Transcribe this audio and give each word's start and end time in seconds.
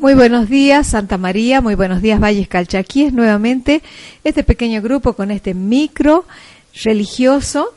Muy 0.00 0.14
buenos 0.14 0.48
días, 0.48 0.86
Santa 0.86 1.18
María, 1.18 1.60
muy 1.60 1.74
buenos 1.74 2.00
días, 2.00 2.18
Valles 2.18 2.48
Calchaquíes, 2.48 3.12
nuevamente 3.12 3.82
este 4.24 4.42
pequeño 4.42 4.80
grupo 4.80 5.12
con 5.12 5.30
este 5.30 5.52
micro 5.52 6.24
religioso 6.82 7.74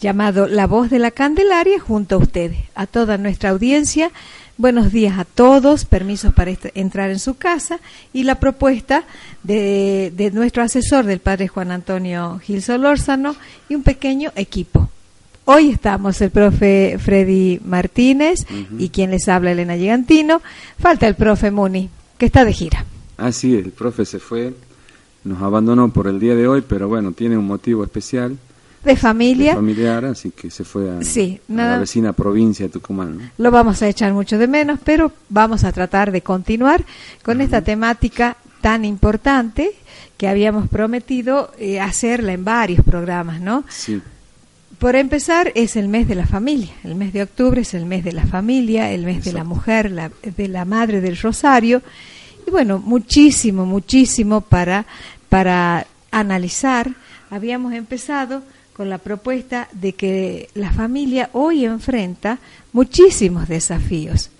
llamado 0.00 0.48
La 0.48 0.66
Voz 0.66 0.88
de 0.88 0.98
la 0.98 1.10
Candelaria 1.10 1.78
junto 1.78 2.14
a 2.14 2.18
ustedes, 2.18 2.60
a 2.74 2.86
toda 2.86 3.18
nuestra 3.18 3.50
audiencia. 3.50 4.10
Buenos 4.56 4.90
días 4.90 5.18
a 5.18 5.26
todos, 5.26 5.84
permisos 5.84 6.32
para 6.32 6.52
entrar 6.74 7.10
en 7.10 7.18
su 7.18 7.36
casa 7.36 7.78
y 8.14 8.22
la 8.22 8.36
propuesta 8.36 9.04
de, 9.42 10.14
de 10.16 10.30
nuestro 10.30 10.62
asesor, 10.62 11.04
del 11.04 11.20
padre 11.20 11.46
Juan 11.46 11.72
Antonio 11.72 12.38
Gil 12.38 12.62
Solórzano 12.62 13.36
y 13.68 13.74
un 13.74 13.82
pequeño 13.82 14.32
equipo. 14.34 14.88
Hoy 15.48 15.70
estamos 15.70 16.20
el 16.22 16.32
profe 16.32 16.98
Freddy 16.98 17.60
Martínez 17.64 18.44
y 18.80 18.88
quien 18.88 19.12
les 19.12 19.28
habla 19.28 19.52
Elena 19.52 19.76
Gigantino. 19.76 20.42
Falta 20.76 21.06
el 21.06 21.14
profe 21.14 21.52
Muni, 21.52 21.88
que 22.18 22.26
está 22.26 22.44
de 22.44 22.52
gira. 22.52 22.84
Ah, 23.16 23.30
sí, 23.30 23.54
el 23.54 23.70
profe 23.70 24.04
se 24.04 24.18
fue, 24.18 24.54
nos 25.22 25.40
abandonó 25.40 25.92
por 25.92 26.08
el 26.08 26.18
día 26.18 26.34
de 26.34 26.48
hoy, 26.48 26.64
pero 26.66 26.88
bueno, 26.88 27.12
tiene 27.12 27.38
un 27.38 27.46
motivo 27.46 27.84
especial. 27.84 28.36
De 28.82 28.96
familia. 28.96 29.54
familiar, 29.54 30.04
así 30.06 30.32
que 30.32 30.50
se 30.50 30.64
fue 30.64 30.90
a, 30.90 30.98
la 31.46 31.78
vecina 31.78 32.12
provincia 32.12 32.66
de 32.66 32.72
Tucumán. 32.72 33.30
Lo 33.38 33.52
vamos 33.52 33.80
a 33.82 33.88
echar 33.88 34.12
mucho 34.12 34.38
de 34.38 34.48
menos, 34.48 34.80
pero 34.84 35.12
vamos 35.28 35.62
a 35.62 35.70
tratar 35.70 36.10
de 36.10 36.22
continuar 36.22 36.84
con 37.22 37.40
esta 37.40 37.62
temática 37.62 38.36
tan 38.60 38.84
importante 38.84 39.70
que 40.16 40.26
habíamos 40.26 40.68
prometido 40.68 41.52
eh, 41.56 41.78
hacerla 41.78 42.32
en 42.32 42.44
varios 42.44 42.84
programas, 42.84 43.40
¿no? 43.40 43.62
Sí. 43.68 44.02
Por 44.78 44.94
empezar, 44.94 45.52
es 45.54 45.76
el 45.76 45.88
mes 45.88 46.06
de 46.06 46.14
la 46.14 46.26
familia. 46.26 46.72
El 46.84 46.96
mes 46.96 47.12
de 47.12 47.22
octubre 47.22 47.62
es 47.62 47.72
el 47.72 47.86
mes 47.86 48.04
de 48.04 48.12
la 48.12 48.26
familia, 48.26 48.92
el 48.92 49.04
mes 49.04 49.24
de 49.24 49.32
la 49.32 49.44
mujer, 49.44 49.90
la, 49.90 50.10
de 50.22 50.48
la 50.48 50.64
madre 50.64 51.00
del 51.00 51.16
rosario. 51.16 51.82
Y 52.46 52.50
bueno, 52.50 52.78
muchísimo, 52.78 53.64
muchísimo 53.64 54.42
para, 54.42 54.84
para 55.28 55.86
analizar. 56.10 56.90
Habíamos 57.30 57.72
empezado 57.72 58.42
con 58.74 58.90
la 58.90 58.98
propuesta 58.98 59.68
de 59.72 59.94
que 59.94 60.50
la 60.54 60.70
familia 60.70 61.30
hoy 61.32 61.64
enfrenta 61.64 62.38
muchísimos 62.72 63.48
desafíos 63.48 64.30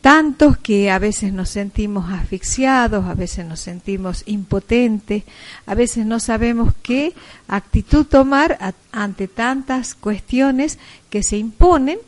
tantos 0.00 0.56
que 0.56 0.90
a 0.90 0.98
veces 0.98 1.32
nos 1.32 1.50
sentimos 1.50 2.10
asfixiados, 2.10 3.04
a 3.06 3.14
veces 3.14 3.44
nos 3.44 3.60
sentimos 3.60 4.22
impotentes, 4.26 5.24
a 5.66 5.74
veces 5.74 6.06
no 6.06 6.20
sabemos 6.20 6.72
qué 6.82 7.12
actitud 7.48 8.06
tomar 8.06 8.74
ante 8.92 9.28
tantas 9.28 9.94
cuestiones 9.94 10.78
que 11.10 11.22
se 11.22 11.36
imponen 11.36 11.98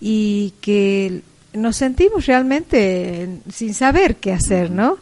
y 0.00 0.52
que 0.60 1.22
nos 1.54 1.76
sentimos 1.76 2.26
realmente 2.26 3.40
sin 3.50 3.72
saber 3.72 4.16
qué 4.16 4.32
hacer, 4.32 4.70
¿no? 4.70 4.98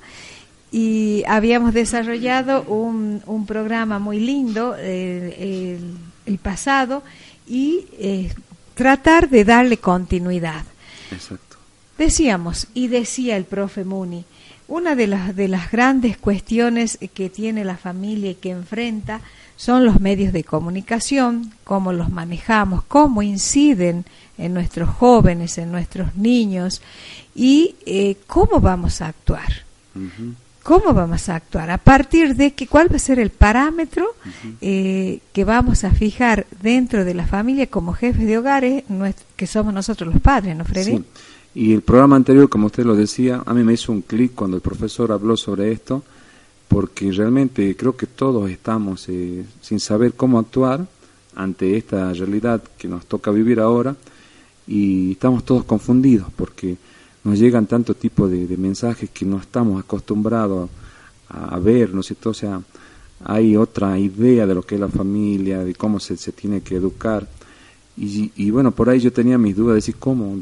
Y 0.70 1.24
habíamos 1.26 1.74
desarrollado 1.74 2.62
un, 2.62 3.22
un 3.26 3.46
programa 3.46 3.98
muy 3.98 4.20
lindo 4.20 4.74
eh, 4.78 5.78
el, 6.26 6.38
pasado 6.38 7.02
y 7.46 7.86
eh, 7.98 8.32
tratar 8.74 9.28
de 9.28 9.44
darle 9.44 9.78
continuidad. 9.78 10.64
Exacto. 11.10 11.45
Decíamos, 11.98 12.68
y 12.74 12.88
decía 12.88 13.36
el 13.36 13.44
profe 13.44 13.84
Muni, 13.84 14.24
una 14.68 14.94
de 14.94 15.06
las, 15.06 15.34
de 15.36 15.48
las 15.48 15.70
grandes 15.70 16.16
cuestiones 16.18 16.98
que 17.14 17.30
tiene 17.30 17.64
la 17.64 17.76
familia 17.76 18.30
y 18.30 18.34
que 18.34 18.50
enfrenta 18.50 19.20
son 19.56 19.86
los 19.86 20.00
medios 20.00 20.32
de 20.32 20.44
comunicación, 20.44 21.52
cómo 21.64 21.92
los 21.92 22.10
manejamos, 22.10 22.84
cómo 22.84 23.22
inciden 23.22 24.04
en 24.36 24.52
nuestros 24.52 24.90
jóvenes, 24.90 25.56
en 25.56 25.72
nuestros 25.72 26.14
niños 26.16 26.82
y 27.34 27.76
eh, 27.86 28.16
cómo 28.26 28.60
vamos 28.60 29.00
a 29.00 29.08
actuar. 29.08 29.64
¿Cómo 30.62 30.92
vamos 30.92 31.28
a 31.30 31.36
actuar? 31.36 31.70
A 31.70 31.78
partir 31.78 32.34
de 32.34 32.52
que, 32.52 32.66
cuál 32.66 32.92
va 32.92 32.96
a 32.96 32.98
ser 32.98 33.18
el 33.18 33.30
parámetro 33.30 34.04
eh, 34.60 35.20
que 35.32 35.44
vamos 35.44 35.84
a 35.84 35.90
fijar 35.90 36.44
dentro 36.60 37.04
de 37.06 37.14
la 37.14 37.26
familia 37.26 37.68
como 37.68 37.94
jefes 37.94 38.26
de 38.26 38.36
hogares, 38.36 38.84
que 39.36 39.46
somos 39.46 39.72
nosotros 39.72 40.12
los 40.12 40.20
padres, 40.20 40.54
¿no, 40.54 40.66
Freddy? 40.66 41.02
Y 41.56 41.72
el 41.72 41.80
programa 41.80 42.16
anterior, 42.16 42.50
como 42.50 42.66
usted 42.66 42.84
lo 42.84 42.94
decía, 42.94 43.42
a 43.46 43.54
mí 43.54 43.64
me 43.64 43.72
hizo 43.72 43.90
un 43.90 44.02
clic 44.02 44.34
cuando 44.34 44.58
el 44.58 44.60
profesor 44.60 45.10
habló 45.10 45.38
sobre 45.38 45.72
esto, 45.72 46.02
porque 46.68 47.10
realmente 47.10 47.74
creo 47.74 47.96
que 47.96 48.06
todos 48.06 48.50
estamos 48.50 49.08
eh, 49.08 49.42
sin 49.62 49.80
saber 49.80 50.12
cómo 50.12 50.38
actuar 50.38 50.86
ante 51.34 51.78
esta 51.78 52.12
realidad 52.12 52.62
que 52.76 52.88
nos 52.88 53.06
toca 53.06 53.30
vivir 53.30 53.58
ahora 53.58 53.96
y 54.66 55.12
estamos 55.12 55.46
todos 55.46 55.64
confundidos 55.64 56.28
porque 56.36 56.76
nos 57.24 57.38
llegan 57.38 57.64
tanto 57.64 57.94
tipo 57.94 58.28
de, 58.28 58.54
mensajes 58.58 59.08
que 59.08 59.24
no 59.24 59.38
estamos 59.38 59.82
acostumbrados 59.82 60.68
a, 61.30 61.58
ver, 61.58 61.94
¿no 61.94 62.00
es 62.00 62.06
cierto? 62.08 62.30
O 62.30 62.34
sea, 62.34 62.60
hay 63.24 63.56
otra 63.56 63.98
idea 63.98 64.46
de 64.46 64.54
lo 64.54 64.60
que 64.60 64.74
es 64.74 64.80
la 64.82 64.88
familia, 64.88 65.64
de 65.64 65.74
cómo 65.74 66.00
se, 66.00 66.18
se 66.18 66.32
tiene 66.32 66.60
que 66.60 66.76
educar 66.76 67.26
y, 67.98 68.50
bueno, 68.50 68.72
por 68.72 68.90
ahí 68.90 69.00
yo 69.00 69.10
tenía 69.10 69.38
mis 69.38 69.56
dudas, 69.56 69.72
de 69.72 69.76
decir, 69.76 69.96
¿cómo? 69.98 70.36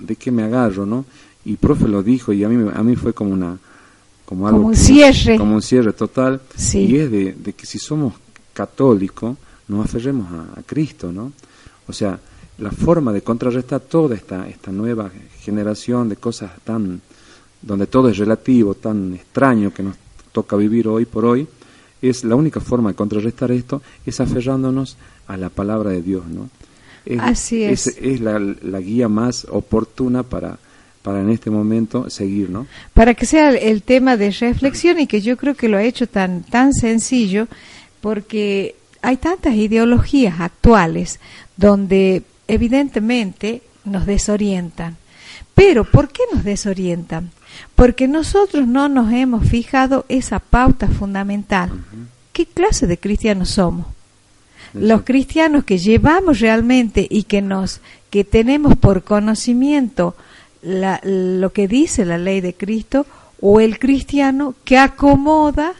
De, 0.00 0.16
qué 0.16 0.32
me 0.32 0.42
agarro, 0.42 0.84
no? 0.84 1.04
Y 1.44 1.52
el 1.52 1.56
profe 1.56 1.86
lo 1.86 2.02
dijo 2.02 2.32
y 2.32 2.42
a 2.42 2.48
mí, 2.48 2.70
a 2.74 2.82
mí 2.82 2.96
fue 2.96 3.12
como 3.12 3.32
una... 3.32 3.56
Como, 4.24 4.48
algo 4.48 4.66
un 4.66 4.74
cierre. 4.74 5.38
Como 5.38 5.54
un 5.54 5.62
cierre 5.62 5.92
total. 5.92 6.40
Y 6.74 6.96
es 6.96 7.10
de, 7.10 7.54
que 7.56 7.64
si 7.64 7.78
somos 7.78 8.14
católicos, 8.52 9.36
nos 9.68 9.84
aferremos 9.84 10.26
a, 10.32 10.62
Cristo, 10.64 11.12
¿no? 11.12 11.32
O 11.86 11.92
sea, 11.92 12.18
la 12.58 12.72
forma 12.72 13.12
de 13.12 13.22
contrarrestar 13.22 13.82
toda 13.82 14.16
esta, 14.16 14.48
esta 14.48 14.72
nueva 14.72 15.08
generación 15.40 16.08
de 16.08 16.16
cosas 16.16 16.50
tan... 16.64 17.00
donde 17.62 17.86
todo 17.86 18.08
es 18.08 18.18
relativo, 18.18 18.74
tan 18.74 19.14
extraño 19.14 19.72
que 19.72 19.84
nos 19.84 19.94
toca 20.32 20.56
vivir 20.56 20.88
hoy 20.88 21.04
por 21.04 21.24
hoy, 21.24 21.46
es 22.02 22.24
la 22.24 22.34
única 22.34 22.58
forma 22.58 22.90
de 22.90 22.96
contrarrestar 22.96 23.52
esto, 23.52 23.80
es 24.04 24.20
aferrándonos 24.20 24.96
a 25.28 25.36
la 25.36 25.50
palabra 25.50 25.90
de 25.90 26.02
Dios, 26.02 26.26
¿no? 26.26 26.50
Es, 27.06 27.20
Así 27.20 27.62
es. 27.62 27.86
Es, 27.86 28.20
la, 28.20 28.38
guía 28.80 29.08
más 29.08 29.46
oportuna 29.48 30.24
para, 30.24 30.58
para 31.02 31.20
en 31.20 31.30
este 31.30 31.50
momento 31.50 32.10
seguir, 32.10 32.50
¿no? 32.50 32.66
Para 32.92 33.14
que 33.14 33.26
sea 33.26 33.50
el 33.50 33.82
tema 33.82 34.16
de 34.16 34.30
reflexión 34.32 34.98
y 34.98 35.06
que 35.06 35.20
yo 35.20 35.36
creo 35.36 35.54
que 35.54 35.68
lo 35.68 35.76
ha 35.76 35.84
hecho 35.84 36.08
tan, 36.08 36.42
tan 36.42 36.72
sencillo, 36.72 37.46
porque 38.00 38.74
hay 39.02 39.16
tantas 39.16 39.54
ideologías 39.54 40.40
actuales 40.40 41.20
donde 41.56 42.24
evidentemente 42.48 43.62
nos 43.84 44.04
desorientan. 44.04 44.96
Pero 45.54 45.84
¿por 45.84 46.08
qué 46.08 46.22
nos 46.34 46.44
desorientan? 46.44 47.30
Porque 47.74 48.08
nosotros 48.08 48.66
no 48.66 48.88
nos 48.88 49.12
hemos 49.12 49.48
fijado 49.48 50.04
esa 50.08 50.38
pauta 50.38 50.88
fundamental. 50.88 51.70
¿Qué 52.32 52.46
clase 52.46 52.86
de 52.86 52.98
cristianos 52.98 53.50
somos? 53.50 53.86
Los 54.80 55.02
cristianos 55.02 55.64
que 55.64 55.78
llevamos 55.78 56.40
realmente 56.40 57.06
y 57.08 57.24
que 57.24 57.42
nos 57.42 57.80
que 58.10 58.24
tenemos 58.24 58.76
por 58.76 59.02
conocimiento 59.02 60.14
lo 60.62 61.52
que 61.52 61.68
dice 61.68 62.04
la 62.04 62.18
ley 62.18 62.40
de 62.40 62.54
Cristo 62.54 63.06
o 63.40 63.60
el 63.60 63.78
cristiano 63.78 64.54
que 64.64 64.78
acomoda 64.78 65.74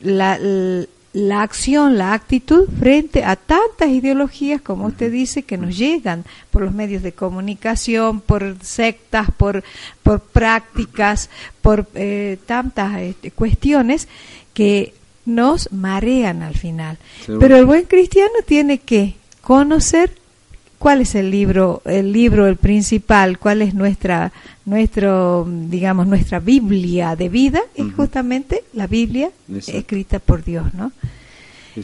la, 0.00 0.38
la, 1.12 1.42
acción, 1.42 1.96
la 1.96 2.12
actitud 2.12 2.68
frente 2.78 3.24
a 3.24 3.36
tantas 3.36 3.88
ideologías, 3.88 4.60
como 4.60 4.86
usted 4.86 5.12
dice, 5.12 5.42
que 5.42 5.58
nos 5.58 5.76
llegan 5.76 6.24
por 6.50 6.62
los 6.62 6.72
medios 6.72 7.02
de 7.02 7.12
comunicación, 7.12 8.20
por 8.20 8.56
sectas, 8.62 9.28
por, 9.36 9.62
por 10.02 10.20
prácticas, 10.20 11.30
por 11.62 11.86
eh, 11.94 12.38
tantas 12.46 12.98
este, 13.00 13.30
cuestiones 13.30 14.08
que 14.54 14.94
nos 15.26 15.72
marean 15.72 16.42
al 16.42 16.54
final. 16.54 16.98
Pero 17.26 17.56
el 17.56 17.66
buen 17.66 17.84
cristiano 17.84 18.32
tiene 18.46 18.78
que 18.78 19.14
conocer 19.40 20.12
¿Cuál 20.80 21.02
es 21.02 21.14
el 21.14 21.30
libro, 21.30 21.82
el 21.84 22.10
libro, 22.10 22.46
el 22.46 22.56
principal? 22.56 23.38
¿Cuál 23.38 23.60
es 23.60 23.74
nuestra, 23.74 24.32
nuestro, 24.64 25.46
digamos, 25.46 26.06
nuestra 26.06 26.40
Biblia 26.40 27.16
de 27.16 27.28
vida? 27.28 27.60
Es 27.74 27.92
justamente 27.94 28.64
la 28.72 28.86
Biblia 28.86 29.30
escrita 29.66 30.20
por 30.20 30.42
Dios, 30.42 30.72
¿no? 30.72 30.90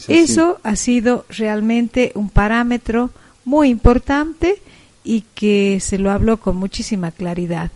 Eso 0.07 0.59
ha 0.63 0.75
sido 0.75 1.27
realmente 1.29 2.11
un 2.15 2.31
parámetro 2.31 3.11
muy 3.45 3.69
importante 3.69 4.59
y 5.03 5.25
que 5.35 5.77
se 5.79 5.99
lo 5.99 6.09
habló 6.09 6.37
con 6.37 6.57
muchísima 6.57 7.11
claridad. 7.11 7.69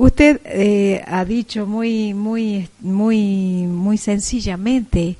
Usted 0.00 0.40
eh, 0.46 1.04
ha 1.06 1.26
dicho 1.26 1.66
muy, 1.66 2.14
muy, 2.14 2.66
muy, 2.80 3.66
muy 3.66 3.98
sencillamente 3.98 5.18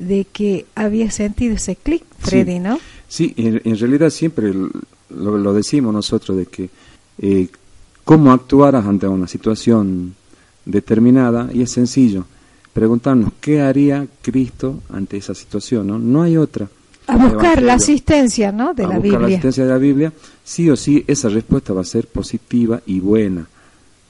de 0.00 0.24
que 0.24 0.66
había 0.74 1.12
sentido 1.12 1.54
ese 1.54 1.76
clic, 1.76 2.02
Freddy, 2.18 2.58
¿no? 2.58 2.80
Sí, 3.06 3.32
en, 3.36 3.78
realidad 3.78 4.10
siempre 4.10 4.52
lo, 5.10 5.54
decimos 5.54 5.94
nosotros 5.94 6.38
de 6.38 6.46
que 6.46 6.68
eh, 7.22 7.46
cómo 8.02 8.32
actuar 8.32 8.74
ante 8.74 9.06
una 9.06 9.28
situación 9.28 10.16
determinada 10.64 11.48
y 11.54 11.62
es 11.62 11.70
sencillo 11.70 12.24
preguntarnos 12.72 13.30
qué 13.40 13.60
haría 13.60 14.08
Cristo 14.22 14.82
ante 14.88 15.18
esa 15.18 15.36
situación, 15.36 15.86
¿no? 15.86 16.00
No 16.00 16.22
hay 16.22 16.36
otra. 16.36 16.68
A 17.06 17.16
buscar 17.16 17.62
la 17.62 17.74
asistencia, 17.74 18.50
¿no? 18.50 18.74
De 18.74 18.88
la 18.88 18.98
buscar 18.98 19.20
la 19.20 19.28
asistencia 19.28 19.64
de 19.64 19.70
la 19.70 19.78
Biblia, 19.78 20.12
sí 20.42 20.68
o 20.68 20.74
sí 20.74 21.04
esa 21.06 21.28
respuesta 21.28 21.72
va 21.72 21.82
a 21.82 21.84
ser 21.84 22.08
positiva 22.08 22.82
y 22.86 22.98
buena. 22.98 23.46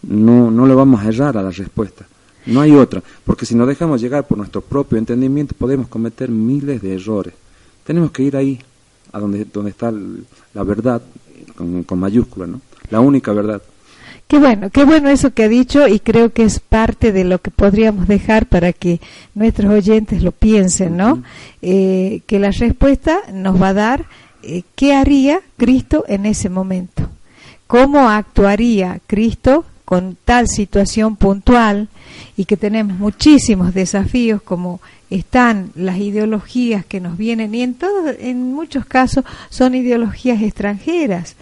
No, 0.08 0.50
no 0.50 0.66
le 0.66 0.74
vamos 0.74 1.02
a 1.02 1.08
errar 1.08 1.36
a 1.36 1.42
la 1.42 1.50
respuesta. 1.50 2.06
No 2.46 2.60
hay 2.60 2.72
otra, 2.72 3.02
porque 3.24 3.44
si 3.44 3.56
nos 3.56 3.66
dejamos 3.66 4.00
llegar 4.00 4.26
por 4.26 4.38
nuestro 4.38 4.60
propio 4.60 4.98
entendimiento 4.98 5.54
podemos 5.58 5.88
cometer 5.88 6.30
miles 6.30 6.80
de 6.80 6.94
errores. 6.94 7.34
Tenemos 7.84 8.12
que 8.12 8.22
ir 8.22 8.36
ahí, 8.36 8.60
a 9.12 9.18
donde, 9.18 9.44
donde 9.52 9.70
está 9.70 9.92
la 10.54 10.62
verdad, 10.62 11.02
con, 11.56 11.82
con 11.82 11.98
mayúscula, 11.98 12.46
¿no? 12.46 12.60
La 12.90 13.00
única 13.00 13.32
verdad. 13.32 13.60
Qué 14.28 14.38
bueno, 14.38 14.70
qué 14.70 14.84
bueno 14.84 15.08
eso 15.08 15.32
que 15.32 15.44
ha 15.44 15.48
dicho 15.48 15.86
y 15.86 16.00
creo 16.00 16.32
que 16.32 16.42
es 16.42 16.58
parte 16.58 17.12
de 17.12 17.22
lo 17.22 17.38
que 17.38 17.52
podríamos 17.52 18.08
dejar 18.08 18.46
para 18.46 18.72
que 18.72 19.00
nuestros 19.34 19.72
oyentes 19.72 20.22
lo 20.22 20.32
piensen, 20.32 20.96
¿no? 20.96 21.22
Eh, 21.62 22.22
que 22.26 22.40
la 22.40 22.50
respuesta 22.50 23.20
nos 23.32 23.60
va 23.60 23.68
a 23.68 23.74
dar 23.74 24.06
eh, 24.42 24.62
qué 24.74 24.94
haría 24.94 25.40
Cristo 25.56 26.04
en 26.08 26.26
ese 26.26 26.48
momento, 26.48 27.08
cómo 27.68 28.08
actuaría 28.08 29.00
Cristo 29.06 29.64
con 29.86 30.18
tal 30.24 30.48
situación 30.48 31.14
puntual 31.14 31.88
y 32.36 32.44
que 32.44 32.56
tenemos 32.56 32.98
muchísimos 32.98 33.72
desafíos 33.72 34.42
como 34.42 34.80
están 35.10 35.70
las 35.76 35.98
ideologías 35.98 36.84
que 36.84 37.00
nos 37.00 37.16
vienen 37.16 37.54
y 37.54 37.62
en 37.62 37.74
todos 37.74 38.16
en 38.18 38.52
muchos 38.52 38.84
casos 38.84 39.24
son 39.48 39.76
ideologías 39.76 40.42
extranjeras 40.42 41.36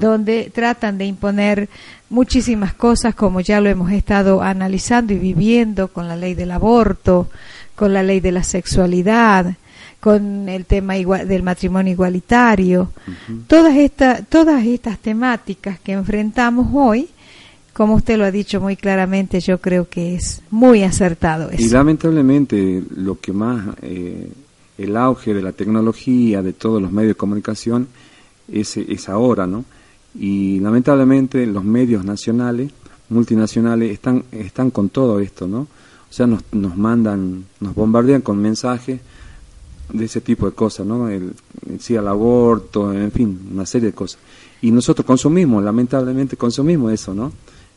donde 0.00 0.50
tratan 0.52 0.98
de 0.98 1.06
imponer 1.06 1.68
muchísimas 2.10 2.74
cosas 2.74 3.14
como 3.14 3.40
ya 3.40 3.60
lo 3.60 3.68
hemos 3.68 3.92
estado 3.92 4.42
analizando 4.42 5.12
y 5.12 5.18
viviendo 5.18 5.86
con 5.86 6.08
la 6.08 6.16
ley 6.16 6.34
del 6.34 6.50
aborto, 6.50 7.28
con 7.76 7.92
la 7.92 8.02
ley 8.02 8.18
de 8.18 8.32
la 8.32 8.42
sexualidad, 8.42 9.54
con 10.00 10.48
el 10.48 10.66
tema 10.66 10.94
del 10.94 11.42
matrimonio 11.42 11.92
igualitario. 11.92 12.90
Todas 13.46 13.76
estas 13.76 14.26
todas 14.28 14.64
estas 14.64 14.98
temáticas 14.98 15.78
que 15.80 15.92
enfrentamos 15.92 16.66
hoy, 16.74 17.08
como 17.74 17.94
usted 17.94 18.16
lo 18.16 18.24
ha 18.24 18.30
dicho 18.30 18.60
muy 18.60 18.76
claramente, 18.76 19.40
yo 19.40 19.60
creo 19.60 19.88
que 19.88 20.14
es 20.14 20.40
muy 20.50 20.82
acertado 20.82 21.50
eso. 21.50 21.62
Y 21.62 21.68
lamentablemente 21.68 22.82
lo 22.96 23.20
que 23.20 23.32
más 23.34 23.76
eh, 23.82 24.30
el 24.78 24.96
auge 24.96 25.34
de 25.34 25.42
la 25.42 25.52
tecnología, 25.52 26.40
de 26.40 26.54
todos 26.54 26.80
los 26.80 26.90
medios 26.90 27.10
de 27.10 27.16
comunicación 27.16 27.88
es, 28.50 28.76
es 28.78 29.08
ahora, 29.10 29.46
¿no? 29.46 29.64
y 30.14 30.60
lamentablemente 30.60 31.44
los 31.46 31.64
medios 31.64 32.04
nacionales, 32.04 32.70
multinacionales, 33.08 33.92
están, 33.92 34.24
están 34.30 34.70
con 34.70 34.88
todo 34.88 35.20
esto, 35.20 35.46
¿no? 35.48 35.60
O 35.60 36.16
sea, 36.16 36.26
nos, 36.26 36.42
nos 36.52 36.76
mandan, 36.76 37.44
nos 37.60 37.74
bombardean 37.74 38.22
con 38.22 38.38
mensajes 38.38 39.00
de 39.92 40.04
ese 40.04 40.20
tipo 40.20 40.46
de 40.46 40.52
cosas, 40.52 40.86
¿no? 40.86 41.08
El, 41.08 41.32
sí 41.80 41.96
al 41.96 42.06
aborto, 42.06 42.92
en 42.92 43.10
fin, 43.10 43.48
una 43.52 43.66
serie 43.66 43.88
de 43.88 43.94
cosas. 43.94 44.20
Y 44.62 44.70
nosotros 44.70 45.04
consumimos, 45.04 45.62
lamentablemente 45.62 46.36
consumimos 46.36 46.92
eso, 46.92 47.12
¿no? 47.12 47.32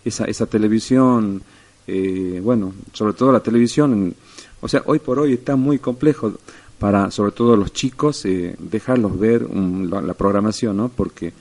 Esa, 0.07 0.25
esa 0.25 0.45
televisión, 0.45 1.41
eh, 1.85 2.39
bueno, 2.43 2.73
sobre 2.93 3.13
todo 3.13 3.31
la 3.31 3.41
televisión, 3.41 4.15
o 4.61 4.67
sea, 4.67 4.83
hoy 4.85 4.99
por 4.99 5.19
hoy 5.19 5.33
está 5.33 5.55
muy 5.55 5.79
complejo 5.79 6.33
para, 6.79 7.11
sobre 7.11 7.31
todo 7.31 7.55
los 7.55 7.73
chicos, 7.73 8.23
eh, 8.25 8.55
dejarlos 8.57 9.19
ver 9.19 9.41
la, 9.41 10.01
la, 10.01 10.13
programación, 10.13 10.77
¿no? 10.77 10.89
Porque 10.89 11.33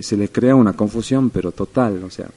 se 0.00 0.16
le 0.16 0.28
crea 0.28 0.54
una 0.54 0.74
confusión, 0.74 1.30
pero 1.30 1.52
total, 1.52 2.02
o 2.04 2.10
sea. 2.10 2.28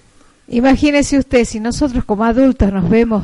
Imagínese 0.49 1.17
usted, 1.17 1.43
si 1.43 1.59
nosotros 1.59 2.05
como 2.05 2.23
adultos 2.23 2.71
nos 2.71 2.89
vemos 2.89 3.23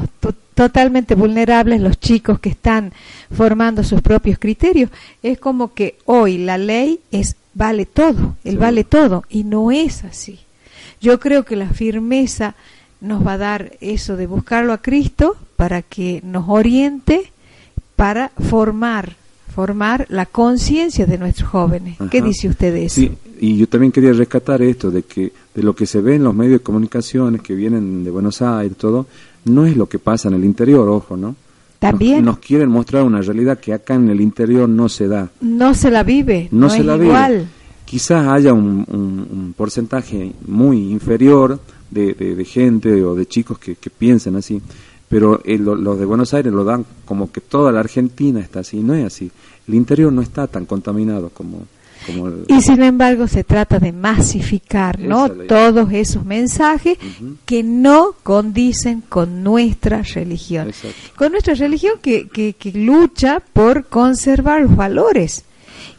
totalmente 0.54 1.16
vulnerables, 1.16 1.80
los 1.80 2.00
chicos 2.00 2.40
que 2.40 2.50
están 2.50 2.92
formando 3.32 3.84
sus 3.84 4.02
propios 4.02 4.38
criterios, 4.40 4.90
es 5.22 5.40
como 5.40 5.74
que 5.74 5.98
hoy 6.06 6.38
la 6.38 6.58
ley 6.58 7.00
es 7.12 7.38
vale 7.54 7.86
todo, 7.86 8.36
el 8.44 8.58
vale 8.58 8.84
todo, 8.84 9.24
y 9.30 9.44
no 9.44 9.72
es 9.72 10.04
así. 10.04 10.40
Yo 11.04 11.20
creo 11.20 11.44
que 11.44 11.58
la 11.58 11.68
firmeza 11.68 12.56
nos 13.02 13.28
va 13.28 13.34
a 13.34 13.38
dar 13.38 13.74
eso 13.82 14.16
de 14.16 14.26
buscarlo 14.26 14.72
a 14.72 14.78
Cristo 14.78 15.36
para 15.58 15.82
que 15.82 16.22
nos 16.24 16.46
oriente 16.48 17.34
para 17.98 18.30
formar 18.30 19.18
formar 19.54 20.08
la 20.10 20.26
conciencia 20.26 21.06
de 21.06 21.18
nuestros 21.18 21.50
jóvenes. 21.50 21.98
¿Qué 22.10 22.22
dice 22.22 22.48
usted 22.48 22.74
de 22.74 22.86
eso? 22.86 22.96
Sí, 22.96 23.12
y 23.40 23.58
yo 23.58 23.68
también 23.68 23.92
quería 23.92 24.14
rescatar 24.14 24.62
esto 24.62 24.90
de 24.90 25.04
que 25.04 25.32
de 25.54 25.62
lo 25.62 25.76
que 25.76 25.86
se 25.86 26.02
ve 26.02 26.16
en 26.16 26.24
los 26.24 26.34
medios 26.34 26.60
de 26.60 26.64
comunicaciones 26.64 27.42
que 27.42 27.54
vienen 27.54 28.04
de 28.06 28.10
Buenos 28.10 28.42
Aires, 28.42 28.78
todo, 28.78 29.06
no 29.44 29.66
es 29.66 29.76
lo 29.76 29.88
que 29.88 30.00
pasa 30.00 30.30
en 30.30 30.36
el 30.36 30.46
interior, 30.46 30.88
ojo, 30.88 31.18
¿no? 31.18 31.36
También. 31.78 32.24
Nos, 32.24 32.40
quieren 32.40 32.70
mostrar 32.70 33.04
una 33.04 33.22
realidad 33.22 33.60
que 33.60 33.74
acá 33.74 33.96
en 33.96 34.10
el 34.10 34.22
interior 34.22 34.70
no 34.70 34.88
se 34.88 35.10
da. 35.10 35.30
No 35.42 35.76
se 35.76 35.92
la 35.92 36.02
vive. 36.04 36.48
No, 36.52 36.70
se 36.70 36.82
la 36.82 36.96
igual. 36.96 37.48
Quizás 37.86 38.28
haya 38.28 38.54
un, 38.54 39.54
porcentaje 39.56 40.34
muy 40.48 40.92
inferior 40.92 41.60
de, 41.92 42.14
de, 42.14 42.46
gente 42.46 43.04
o 43.04 43.14
de 43.14 43.26
chicos 43.28 43.60
que, 43.60 43.76
que 43.76 43.90
piensan 43.90 44.36
así, 44.36 44.62
pero 45.14 45.42
eh, 45.46 45.60
los 45.60 46.00
de 46.00 46.06
Buenos 46.06 46.34
Aires 46.34 46.52
lo 46.52 46.64
dan 46.64 46.84
como 47.06 47.32
que 47.32 47.40
toda 47.40 47.72
la 47.72 47.82
Argentina 47.82 48.40
está 48.40 48.62
así, 48.62 48.80
no 48.80 48.96
es 48.96 49.06
así. 49.06 49.30
El 49.68 49.76
interior 49.76 50.12
no 50.12 50.24
está 50.24 50.48
tan 50.48 50.66
contaminado 50.66 51.30
como... 51.30 51.68
como 52.08 52.32
Y 52.48 52.62
sin 52.64 52.82
embargo 52.82 53.28
se 53.28 53.44
trata 53.44 53.78
de 53.78 53.92
masificar 53.92 55.00
¿no? 55.00 55.30
todos 55.30 55.94
esos 55.94 56.26
mensajes 56.26 56.98
que 57.46 57.62
no 57.62 58.16
condicen 58.24 59.02
con 59.02 59.44
nuestra 59.44 60.02
religión. 60.02 60.72
Con 61.16 61.34
nuestra 61.34 61.54
religión 61.54 62.00
que, 62.02 62.28
que, 62.28 62.54
que 62.54 62.72
lucha 62.72 63.40
por 63.54 63.86
conservar 63.86 64.64
los 64.64 64.76
valores 64.76 65.46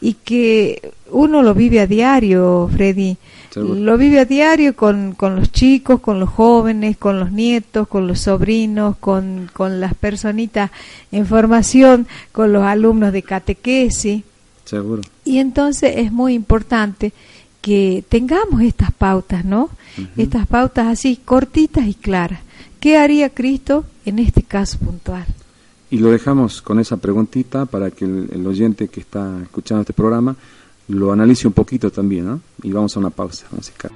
y 0.04 0.14
que 0.23 0.92
uno 1.12 1.42
lo 1.42 1.54
vive 1.54 1.80
a 1.80 1.87
diario, 1.87 2.68
Freddy. 2.70 3.16
Lo 3.56 3.96
vive 3.96 4.20
a 4.20 4.26
diario 4.26 4.76
con, 4.76 5.14
con 5.14 5.34
los 5.34 5.50
chicos, 5.50 6.00
con 6.00 6.20
los 6.20 6.28
jóvenes, 6.28 6.99
con 6.99 7.18
los 7.18 7.32
nietos, 7.32 7.88
con 7.88 8.06
los 8.06 8.20
sobrinos, 8.20 8.96
con, 8.99 9.49
con 9.54 9.80
las 9.80 9.94
personitas 9.94 10.70
en 11.11 11.25
formación, 11.25 12.06
con 12.32 12.52
los 12.52 12.64
alumnos 12.64 13.14
de 13.14 13.23
catequesis. 13.23 14.25
Seguro. 14.66 15.00
Y 15.25 15.38
entonces 15.38 15.94
es 15.96 16.12
muy 16.12 16.34
importante 16.34 17.14
que 17.62 18.04
tengamos 18.06 18.61
estas 18.61 18.92
pautas, 18.92 19.42
¿no? 19.46 19.70
Estas 20.18 20.46
pautas 20.46 20.88
así 20.88 21.16
cortitas 21.16 21.87
y 21.87 21.94
claras. 21.94 22.40
¿Qué 22.78 22.99
haría 22.99 23.30
Cristo 23.30 23.87
en 24.04 24.18
este 24.18 24.42
caso 24.42 24.78
puntual? 24.78 25.25
Y 25.94 25.98
lo 25.98 26.10
dejamos 26.10 26.60
con 26.60 26.80
esa 26.80 26.96
preguntita 26.96 27.66
para 27.66 27.92
que 27.92 28.04
el 28.04 28.44
oyente 28.48 28.88
que 28.88 28.98
está 28.98 29.40
escuchando 29.40 29.82
este 29.82 29.92
programa 29.92 30.34
lo 30.88 31.12
analice 31.12 31.46
un 31.46 31.52
poquito 31.52 31.88
también, 31.92 32.26
¿no? 32.26 32.40
Y 32.64 32.72
vamos 32.72 32.96
a 32.96 32.98
una 32.98 33.10
pausa 33.10 33.46
musical. 33.52 33.92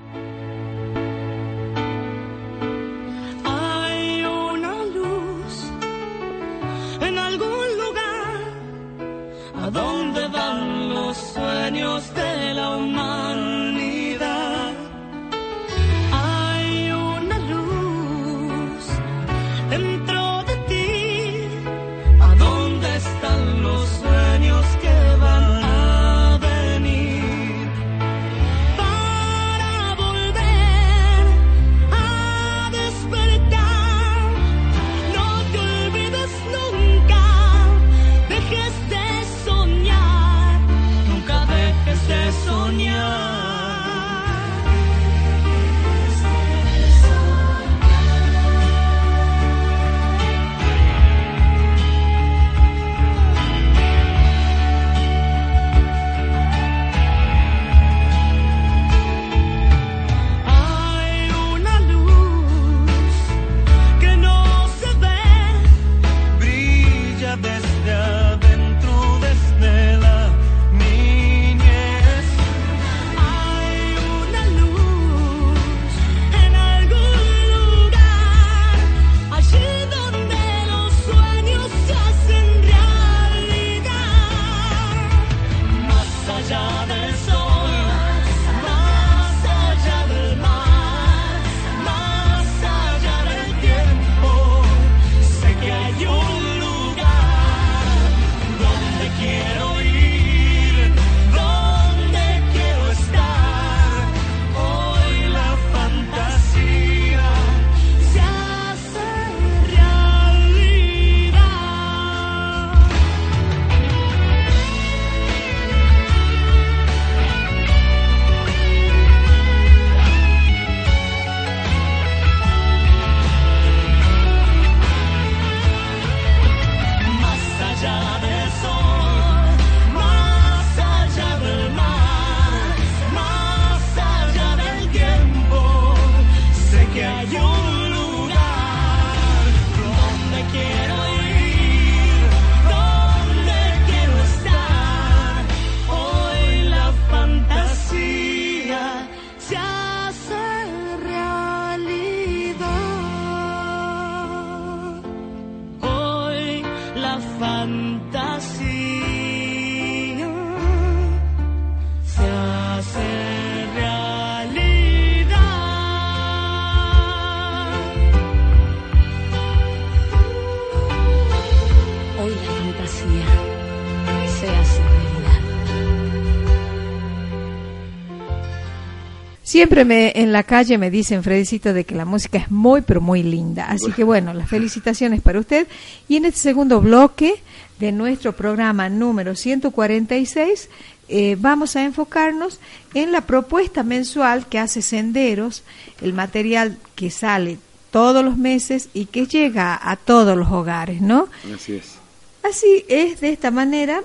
Siempre 179.58 179.84
me, 179.84 180.12
en 180.14 180.30
la 180.30 180.44
calle 180.44 180.78
me 180.78 180.88
dicen, 180.88 181.24
Fredicito, 181.24 181.72
de 181.72 181.82
que 181.82 181.96
la 181.96 182.04
música 182.04 182.38
es 182.38 182.48
muy, 182.48 182.80
pero 182.82 183.00
muy 183.00 183.24
linda. 183.24 183.66
Así 183.68 183.90
que 183.90 184.04
bueno, 184.04 184.32
las 184.32 184.48
felicitaciones 184.48 185.20
para 185.20 185.40
usted. 185.40 185.66
Y 186.08 186.14
en 186.14 186.26
este 186.26 186.38
segundo 186.38 186.80
bloque 186.80 187.42
de 187.80 187.90
nuestro 187.90 188.36
programa 188.36 188.88
número 188.88 189.34
146, 189.34 190.68
eh, 191.08 191.36
vamos 191.40 191.74
a 191.74 191.82
enfocarnos 191.82 192.60
en 192.94 193.10
la 193.10 193.22
propuesta 193.22 193.82
mensual 193.82 194.46
que 194.46 194.60
hace 194.60 194.80
Senderos, 194.80 195.64
el 196.02 196.12
material 196.12 196.78
que 196.94 197.10
sale 197.10 197.58
todos 197.90 198.24
los 198.24 198.38
meses 198.38 198.90
y 198.94 199.06
que 199.06 199.26
llega 199.26 199.76
a 199.82 199.96
todos 199.96 200.38
los 200.38 200.52
hogares, 200.52 201.00
¿no? 201.00 201.26
Así 201.52 201.74
es. 201.74 201.96
Así 202.44 202.84
es 202.86 203.20
de 203.20 203.30
esta 203.30 203.50
manera 203.50 204.02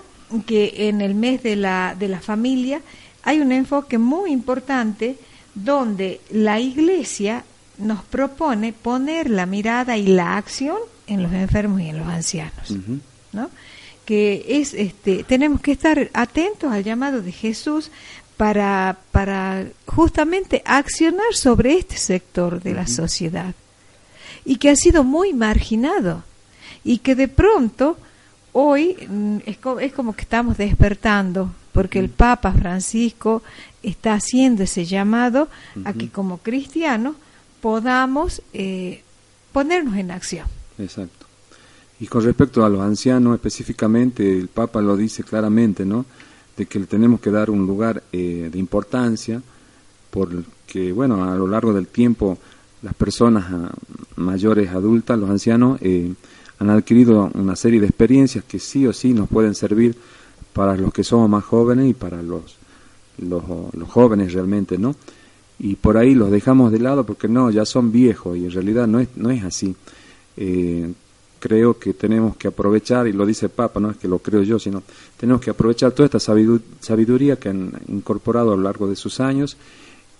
que 0.48 0.89
en 0.89 1.01
el 1.01 1.13
mes 1.13 1.43
de 1.43 1.55
la, 1.57 1.95
de 2.00 2.07
la 2.07 2.22
familia 2.22 2.81
hay 3.22 3.39
un 3.39 3.51
enfoque 3.51 4.00
muy 4.00 4.31
importante 4.31 5.15
donde 5.55 6.22
la 6.31 6.60
iglesia 6.60 7.43
nos 7.77 8.03
propone 8.03 8.74
poner 8.74 9.29
la 9.29 9.45
mirada 9.45 9.98
y 9.98 10.07
la 10.07 10.38
acción 10.38 10.77
en 11.07 11.24
los 11.24 11.33
enfermos 11.33 11.81
y 11.81 11.89
en 11.89 11.98
los 11.98 12.07
ancianos. 12.07 12.74
¿no? 13.31 13.50
Que 14.05 14.45
es, 14.48 14.74
este, 14.74 15.24
tenemos 15.24 15.62
que 15.62 15.72
estar 15.72 16.10
atentos 16.13 16.72
al 16.72 16.83
llamado 16.83 17.22
de 17.22 17.31
Jesús 17.31 17.91
para, 18.38 18.98
para 19.12 19.65
justamente 19.86 20.62
accionar 20.65 21.33
sobre 21.33 21.77
este 21.77 21.98
sector 21.98 22.62
de 22.62 22.74
la 22.74 22.88
sociedad 22.88 23.53
y 24.45 24.57
que 24.57 24.69
ha 24.69 24.75
sido 24.75 25.03
muy 25.03 25.33
marginado 25.33 26.24
y 26.83 26.98
que 26.98 27.15
de 27.15 27.27
pronto 27.27 27.98
hoy 28.51 28.98
mm, 29.07 29.38
es 29.45 29.93
como 29.93 30.13
que 30.13 30.24
estamos 30.24 30.57
despertando 30.57 31.53
porque 31.74 32.00
el 32.00 32.10
Papa 32.10 32.53
Francisco 32.53 33.44
está 33.82 34.13
haciendo 34.13 34.63
ese 34.63 34.86
llamado 34.86 35.50
a 35.84 35.94
que 35.94 36.10
como 36.10 36.38
cristianos 36.38 37.15
podamos 37.62 38.42
eh, 38.53 39.01
ponernos 39.51 39.98
en 39.98 40.12
acción. 40.12 40.48
Exacto. 40.77 41.25
Y 42.00 42.08
con 42.08 42.24
respecto 42.24 42.63
a 42.65 42.70
los 42.70 42.82
ancianos 42.82 43.36
específicamente, 43.36 44.38
el 44.38 44.48
Papa 44.48 44.82
lo 44.82 44.96
dice 44.96 45.24
claramente, 45.24 45.86
¿no? 45.86 46.06
De 46.56 46.65
que 46.65 46.80
le 46.80 46.86
tenemos 46.86 47.20
que 47.20 47.32
dar 47.32 47.50
un 47.50 47.65
lugar 47.65 48.03
eh, 48.12 48.50
de 48.51 48.60
importancia, 48.60 49.42
porque, 50.10 50.92
bueno, 50.92 51.24
a 51.24 51.36
lo 51.36 51.48
largo 51.48 51.74
del 51.74 51.88
tiempo 51.88 52.38
las 52.84 52.94
personas 52.94 53.46
ah, 53.50 53.72
mayores, 54.18 54.70
adultas, 54.70 55.18
los 55.18 55.30
ancianos, 55.30 55.80
eh, 55.82 56.13
han 56.60 56.70
adquirido 56.70 57.32
una 57.34 57.56
serie 57.56 57.80
de 57.80 57.88
experiencias 57.88 58.44
que 58.44 58.60
sí 58.60 58.86
o 58.86 58.94
sí 58.94 59.13
nos 59.13 59.30
pueden 59.30 59.56
servir 59.56 59.96
para 60.53 60.77
los 60.77 60.93
que 60.93 61.03
somos 61.03 61.29
más 61.29 61.43
jóvenes 61.43 61.89
y 61.89 61.93
para 61.93 62.22
los, 62.22 62.55
los, 63.17 63.43
jóvenes 63.89 64.33
realmente, 64.33 64.77
¿no? 64.77 64.95
Y 65.60 65.75
por 65.75 65.98
ahí 65.98 66.15
los 66.15 66.31
dejamos 66.31 66.72
de 66.72 66.79
lado 66.79 67.05
porque 67.05 67.27
no, 67.27 67.50
ya 67.50 67.65
son 67.65 67.91
viejos 67.91 68.38
y 68.38 68.45
en 68.45 68.51
realidad 68.51 68.88
no 68.88 69.00
es, 69.00 69.10
no 69.15 69.29
es 69.31 69.43
así. 69.43 69.75
Eh, 70.38 70.91
creo 71.39 71.77
que 71.77 71.93
tenemos 71.93 72.38
que 72.38 72.48
aprovechar, 72.48 73.05
y 73.07 73.12
lo 73.12 73.25
dice 73.25 73.48
el 73.48 73.51
Papa, 73.51 73.79
no 73.79 73.91
es 73.91 73.98
que 73.98 74.07
lo 74.07 74.19
creo 74.19 74.43
yo, 74.43 74.60
sino 74.60 74.81
tenemos 75.17 75.41
que 75.41 75.50
aprovechar 75.50 75.91
toda 75.91 76.05
esta 76.05 76.17
sabidu- 76.19 76.62
sabiduría 76.79 77.36
que 77.36 77.50
han 77.50 77.72
incorporado 77.89 78.53
a 78.53 78.55
lo 78.55 78.63
largo 78.63 78.88
de 78.88 78.95
sus 78.95 79.19
años 79.19 79.57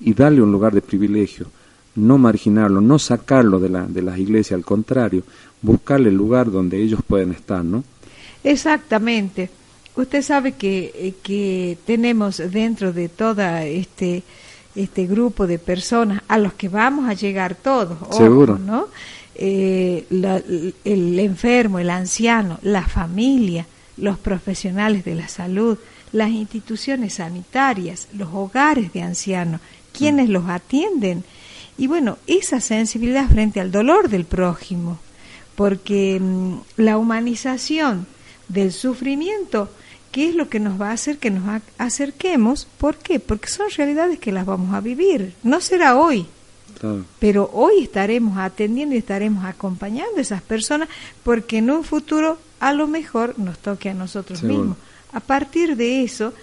y 0.02 0.14
darle 0.14 0.42
un 0.42 0.52
lugar 0.52 0.74
de 0.74 0.82
privilegio, 0.82 1.48
no 1.96 2.18
marginarlo, 2.18 2.82
no 2.82 3.00
sacarlo 3.00 3.60
de, 3.60 3.70
la, 3.70 3.86
de 3.88 4.02
las 4.02 4.20
iglesias, 4.20 4.58
al 4.58 4.66
contrario, 4.66 5.24
buscarle 5.62 6.10
el 6.10 6.16
lugar 6.16 6.52
donde 6.52 6.82
ellos 6.82 7.00
pueden 7.08 7.32
estar, 7.32 7.64
¿no? 7.64 7.86
Exactamente. 8.44 9.50
Usted 9.96 10.22
sabe 10.24 10.54
que, 10.54 10.92
eh, 10.96 11.14
que 11.22 11.78
tenemos 11.86 12.38
dentro 12.52 12.94
de 12.94 13.10
toda 13.10 13.66
este 13.66 14.24
este 14.76 15.06
grupo 15.06 15.46
de 15.46 15.60
personas 15.60 16.24
a 16.28 16.40
los 16.40 16.54
que 16.54 16.68
vamos 16.68 17.08
a 17.08 17.14
llegar 17.14 17.54
todos, 17.54 17.96
ojo, 18.02 18.14
Seguro. 18.18 18.58
¿no? 18.58 18.88
Eh, 19.36 20.06
la- 20.10 20.42
el 20.84 21.20
enfermo, 21.20 21.78
el 21.78 21.92
anciano, 21.92 22.58
la 22.64 22.82
familia, 22.82 23.68
los 23.98 24.18
profesionales 24.18 25.06
de 25.06 25.14
la 25.14 25.28
salud, 25.28 25.78
las 26.12 26.32
instituciones 26.32 27.14
sanitarias, 27.16 28.08
los 28.18 28.30
hogares 28.34 28.92
de 28.94 29.04
ancianos, 29.04 29.62
quienes 29.96 30.28
los 30.30 30.50
atienden. 30.50 31.24
Y 31.78 31.86
bueno, 31.86 32.18
esa 32.26 32.60
sensibilidad 32.60 33.30
frente 33.30 33.60
al 33.60 33.72
dolor 33.72 34.10
del 34.10 34.26
prójimo, 34.26 34.98
porque 35.54 36.20
mm, 36.20 36.54
la 36.78 36.98
humanización 36.98 38.08
del 38.50 38.72
sufrimiento, 38.72 39.70
¿qué 40.14 40.30
es 40.30 40.36
lo 40.36 40.48
que 40.48 40.62
nos 40.62 40.80
va 40.80 40.92
a 40.92 40.94
hacer 40.94 41.18
que 41.18 41.30
nos 41.32 41.62
acerquemos? 41.78 42.66
¿Por 42.78 42.96
qué? 42.96 43.20
Porque 43.20 43.50
son 43.50 43.66
realidades 43.76 44.18
que 44.20 44.32
las 44.32 44.46
vamos 44.46 44.74
a 44.74 44.80
vivir. 44.80 45.34
No 45.44 45.60
será 45.60 45.98
hoy, 45.98 46.26
Claro. 46.80 47.04
pero 47.20 47.50
hoy 47.54 47.84
estaremos 47.84 48.38
atendiendo 48.38 48.96
y 48.96 49.00
estaremos 49.00 49.44
acompañando 49.44 50.18
a 50.18 50.22
esas 50.22 50.42
personas 50.42 50.88
porque 51.24 51.58
en 51.58 51.70
un 51.72 51.84
futuro 51.84 52.38
a 52.62 52.72
lo 52.74 52.88
mejor 52.88 53.38
nos 53.38 53.58
toque 53.60 53.90
a 53.90 53.94
nosotros 53.94 54.42
mismos. 54.44 54.78
A 55.12 55.20
partir 55.20 55.76
de 55.76 56.04
eso 56.04 56.34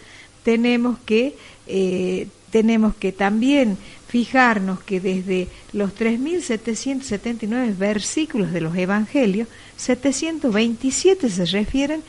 tenemos 0.45 0.99
que 1.07 1.37
eh, 1.67 2.29
tenemos 2.51 2.95
que 2.97 3.13
también 3.13 3.79
fijarnos 4.09 4.81
que 4.81 4.99
desde 5.01 5.47
los 5.73 5.95
3.779 5.95 7.77
versículos 7.77 8.51
de 8.53 8.61
los 8.61 8.75
evangelios, 8.77 9.47
727 9.77 11.31
se 11.31 11.45
refieren 11.47 12.03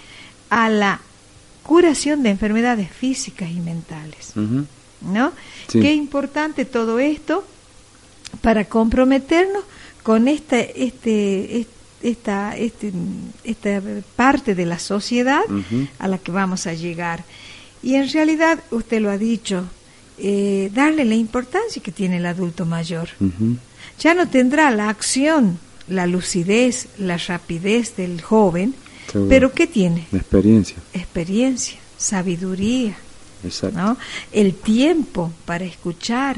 a 0.50 0.70
la 0.70 1.00
curación 1.64 2.24
de 2.24 2.30
enfermedades 2.32 2.90
físicas 2.92 3.50
y 3.52 3.60
mentales. 3.60 4.34
¿no? 5.02 5.32
Sí. 5.68 5.80
Qué 5.80 5.94
importante 5.94 6.66
todo 6.66 7.00
esto 7.00 7.46
para 8.42 8.66
comprometernos 8.66 9.64
con 10.04 10.28
esta, 10.28 10.60
este, 10.60 11.60
est- 11.60 11.70
esta, 12.02 12.58
este, 12.58 12.92
esta 13.44 13.82
parte 14.16 14.56
de 14.56 14.66
la 14.66 14.80
sociedad 14.80 15.42
a 16.00 16.08
la 16.08 16.18
que 16.18 16.32
vamos 16.32 16.66
a 16.68 16.74
llegar. 16.74 17.24
Y 17.84 17.96
en 17.96 18.10
realidad, 18.12 18.60
usted 18.72 19.02
lo 19.02 19.10
ha 19.12 19.18
dicho, 19.18 19.66
eh, 20.18 20.70
darle 20.74 21.06
la 21.06 21.16
importancia 21.16 21.82
que 21.82 21.92
tiene 21.92 22.18
el 22.18 22.26
adulto 22.26 22.66
mayor. 22.66 23.10
Ya 24.00 24.14
no 24.14 24.28
tendrá 24.28 24.72
la 24.72 24.90
acción, 24.90 25.60
la 25.88 26.08
lucidez, 26.08 26.88
la 26.98 27.18
rapidez 27.18 27.96
del 27.98 28.22
joven, 28.22 28.74
Seguro. 29.12 29.30
pero 29.30 29.52
¿qué 29.52 29.68
tiene? 29.68 30.08
La 30.12 30.20
experiencia, 30.20 30.78
Experiencia, 31.16 31.78
sabiduría. 31.98 32.96
El 34.32 34.54
tiempo 34.54 35.30
para 35.46 35.66
escuchar, 35.66 36.38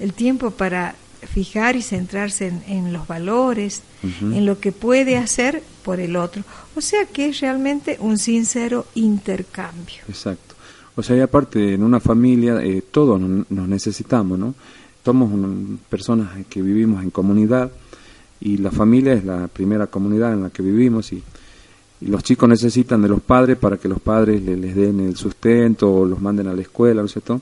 el 0.00 0.12
tiempo 0.12 0.50
para 0.50 0.96
fijar 1.32 1.76
y 1.76 1.82
centrarse 1.82 2.48
en, 2.48 2.62
en 2.66 2.92
los 2.92 3.06
valores, 3.06 3.82
en 4.02 4.44
lo 4.46 4.58
que 4.58 4.72
puede 4.72 5.16
hacer 5.16 5.62
por 5.84 6.00
el 6.00 6.16
otro. 6.16 6.42
O 6.74 6.80
sea 6.80 7.06
que 7.06 7.28
es 7.28 7.40
realmente 7.40 7.96
un 8.00 8.18
sincero 8.18 8.86
intercambio. 8.96 10.02
Exacto. 10.08 10.56
O 10.96 11.02
sea, 11.02 11.16
y 11.16 11.20
aparte, 11.20 11.74
en 11.74 11.82
una 11.84 12.00
familia 12.00 12.60
eh, 12.62 12.82
todos 12.90 13.20
nos 13.20 13.68
necesitamos, 13.68 14.38
¿no? 14.38 14.54
Somos 15.04 15.30
un- 15.32 15.78
personas 15.88 16.30
que 16.48 16.62
vivimos 16.62 17.00
en 17.04 17.10
comunidad 17.10 17.70
y 18.40 18.56
la 18.58 18.72
familia 18.72 19.12
es 19.12 19.24
la 19.24 19.46
primera 19.46 19.86
comunidad 19.86 20.32
en 20.32 20.42
la 20.42 20.50
que 20.50 20.62
vivimos 20.62 21.12
y 21.12 21.22
los 22.06 22.22
chicos 22.22 22.48
necesitan 22.48 23.02
de 23.02 23.08
los 23.08 23.20
padres 23.20 23.56
para 23.58 23.76
que 23.76 23.88
los 23.88 24.00
padres 24.00 24.42
le- 24.42 24.56
les 24.56 24.74
den 24.74 25.00
el 25.00 25.16
sustento 25.16 25.92
o 25.92 26.04
los 26.06 26.20
manden 26.20 26.48
a 26.48 26.52
la 26.54 26.62
escuela, 26.62 27.00
¿no 27.02 27.06
es 27.06 27.12
cierto? 27.12 27.40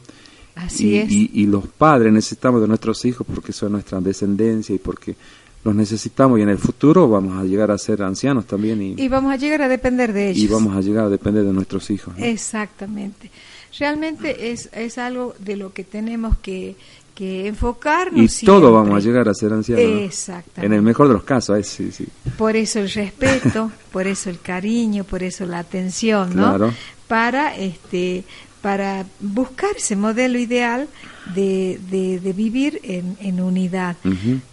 Así 0.55 0.91
y, 0.91 0.97
es. 0.99 1.11
Y, 1.11 1.31
y 1.35 1.47
los 1.47 1.67
padres 1.67 2.13
necesitamos 2.13 2.61
de 2.61 2.69
nuestros 2.69 3.05
hijos 3.05 3.27
porque 3.33 3.53
son 3.53 3.73
nuestra 3.73 4.01
descendencia 4.01 4.75
y 4.75 4.79
porque 4.79 5.17
los 5.65 5.75
necesitamos 5.75 6.39
y 6.39 6.43
en 6.43 6.49
el 6.49 6.59
futuro 6.59 7.09
vamos 7.09 7.39
a 7.39 7.45
llegar 7.45 7.71
a 7.71 7.79
ser 7.79 8.03
ancianos 8.03 8.47
también 8.47 8.83
y, 8.83 8.95
Y 9.01 9.09
vamos 9.09 9.33
a 9.33 9.37
llegar 9.37 9.63
a 9.63 9.69
depender 9.69 10.13
de 10.13 10.31
ellos. 10.31 10.43
y 10.43 10.49
vamos 10.49 10.77
a 10.77 10.81
llegar 10.81 11.05
a 11.07 11.09
depender 11.09 11.45
de 11.45 11.53
nuestros 11.53 11.89
hijos. 11.91 12.17
¿no? 12.19 12.25
Exactamente. 12.25 13.31
Realmente 13.79 14.51
es, 14.53 14.69
es 14.73 14.99
algo 14.99 15.35
de 15.39 15.57
lo 15.57 15.73
que 15.73 15.85
tenemos 15.85 16.37
que, 16.39 16.77
que 17.15 17.47
enfocarnos. 17.47 18.21
Y 18.21 18.29
siempre. 18.29 18.61
todos 18.61 18.73
vamos 18.73 18.97
a 18.97 19.01
llegar 19.07 19.29
a 19.29 19.35
ser 19.35 19.53
ancianos. 19.53 19.85
¿no? 19.85 19.99
Exactamente. 20.01 20.67
En 20.67 20.73
el 20.73 20.83
mejor 20.83 21.09
de 21.09 21.15
los 21.15 21.25
casos, 21.25 21.59
es, 21.59 21.69
sí, 21.69 21.91
sí. 21.93 22.07
Por 22.39 22.57
eso 22.57 22.79
el 22.81 22.91
respeto, 22.91 23.71
por 23.93 24.07
eso 24.07 24.31
el 24.31 24.41
cariño, 24.41 25.05
por 25.05 25.23
eso 25.23 25.45
la 25.47 25.59
atención, 25.61 26.31
¿no? 26.35 26.49
Claro. 26.57 26.73
Para 27.09 27.55
este 27.57 28.25
para 28.63 29.05
buscar 29.19 29.71
ese 29.77 29.97
modelo 29.97 30.39
ideal 30.39 30.87
de, 31.35 31.81
de, 31.91 32.21
de 32.21 32.33
vivir 32.33 32.79
en, 32.85 33.17
en 33.21 33.41
unidad. 33.41 33.97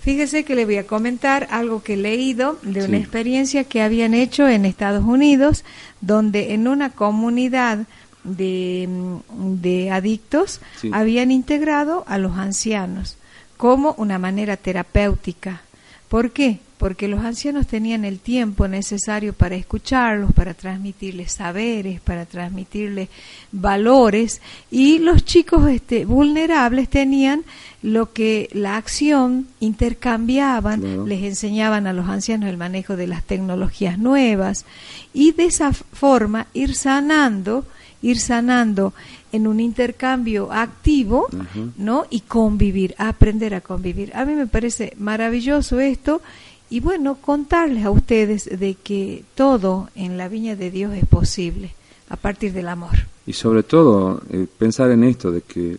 Fíjese 0.02 0.44
que 0.44 0.56
le 0.56 0.66
voy 0.66 0.78
a 0.78 0.88
comentar 0.88 1.48
algo 1.52 1.84
que 1.84 1.94
he 1.94 1.98
leído 1.98 2.58
de 2.64 2.80
una 2.86 2.98
Sí. 2.98 3.04
experiencia 3.04 3.64
que 3.66 3.84
habían 3.84 4.16
hecho 4.16 4.48
en 4.48 4.66
Estados 4.66 5.06
Unidos, 5.06 5.64
donde 6.02 6.56
en 6.56 6.68
una 6.68 6.90
comunidad 6.90 7.86
de, 8.24 8.88
de 9.62 9.92
adictos 9.92 10.60
Sí. 10.82 10.90
habían 10.94 11.32
integrado 11.32 12.04
a 12.08 12.18
los 12.18 12.38
ancianos 12.38 13.18
como 13.58 13.94
una 13.98 14.18
manera 14.20 14.58
terapéutica. 14.58 15.62
¿Por 16.08 16.32
qué? 16.32 16.60
porque 16.80 17.10
los 17.10 17.20
ancianos 17.26 17.68
tenían 17.68 18.06
el 18.06 18.20
tiempo 18.20 18.70
necesario 18.70 19.34
para 19.34 19.56
escucharlos, 19.56 20.32
para 20.32 20.54
transmitirles 20.54 21.34
saberes, 21.34 22.00
para 22.00 22.26
transmitirles 22.26 23.10
valores, 23.52 24.42
y 24.72 25.00
los 25.00 25.26
chicos 25.26 25.70
este, 25.70 26.06
vulnerables 26.06 26.88
tenían 26.90 27.44
lo 27.84 28.14
que 28.14 28.48
la 28.54 28.78
acción 28.78 29.48
intercambiaban, 29.60 30.80
Claro. 30.80 31.06
les 31.06 31.22
enseñaban 31.24 31.86
a 31.86 31.92
los 31.92 32.08
ancianos 32.08 32.50
el 32.50 32.56
manejo 32.56 32.96
de 32.96 33.08
las 33.08 33.24
tecnologías 33.24 33.98
nuevas, 34.00 34.64
y 35.14 35.34
de 35.34 35.48
esa 35.48 35.74
forma 35.74 36.48
ir 36.54 36.76
sanando, 36.76 37.66
ir 38.02 38.20
sanando 38.20 38.94
en 39.32 39.48
un 39.48 39.60
intercambio 39.60 40.52
activo. 40.52 41.28
¿no? 41.78 42.06
Y 42.10 42.22
convivir, 42.22 42.96
aprender 42.98 43.54
a 43.54 43.62
convivir. 43.62 44.16
A 44.16 44.26
mí 44.26 44.34
me 44.34 44.48
parece 44.48 44.94
maravilloso 44.98 45.80
esto 45.80 46.22
y 46.70 46.82
bueno, 46.82 47.16
contarles 47.16 47.84
a 47.86 47.90
ustedes 47.90 48.46
de 48.60 48.76
que 48.76 49.24
todo 49.36 49.90
en 49.96 50.18
la 50.18 50.28
viña 50.28 50.56
de 50.56 50.70
Dios 50.70 50.94
es 50.94 51.06
posible 51.06 51.74
a 52.10 52.16
partir 52.16 52.54
del 52.54 52.68
amor. 52.68 52.92
Y 53.26 53.34
sobre 53.34 53.64
todo, 53.64 54.22
eh, 54.30 54.46
pensar 54.58 54.92
en 54.92 55.04
esto 55.04 55.32
de 55.32 55.42
que 55.42 55.78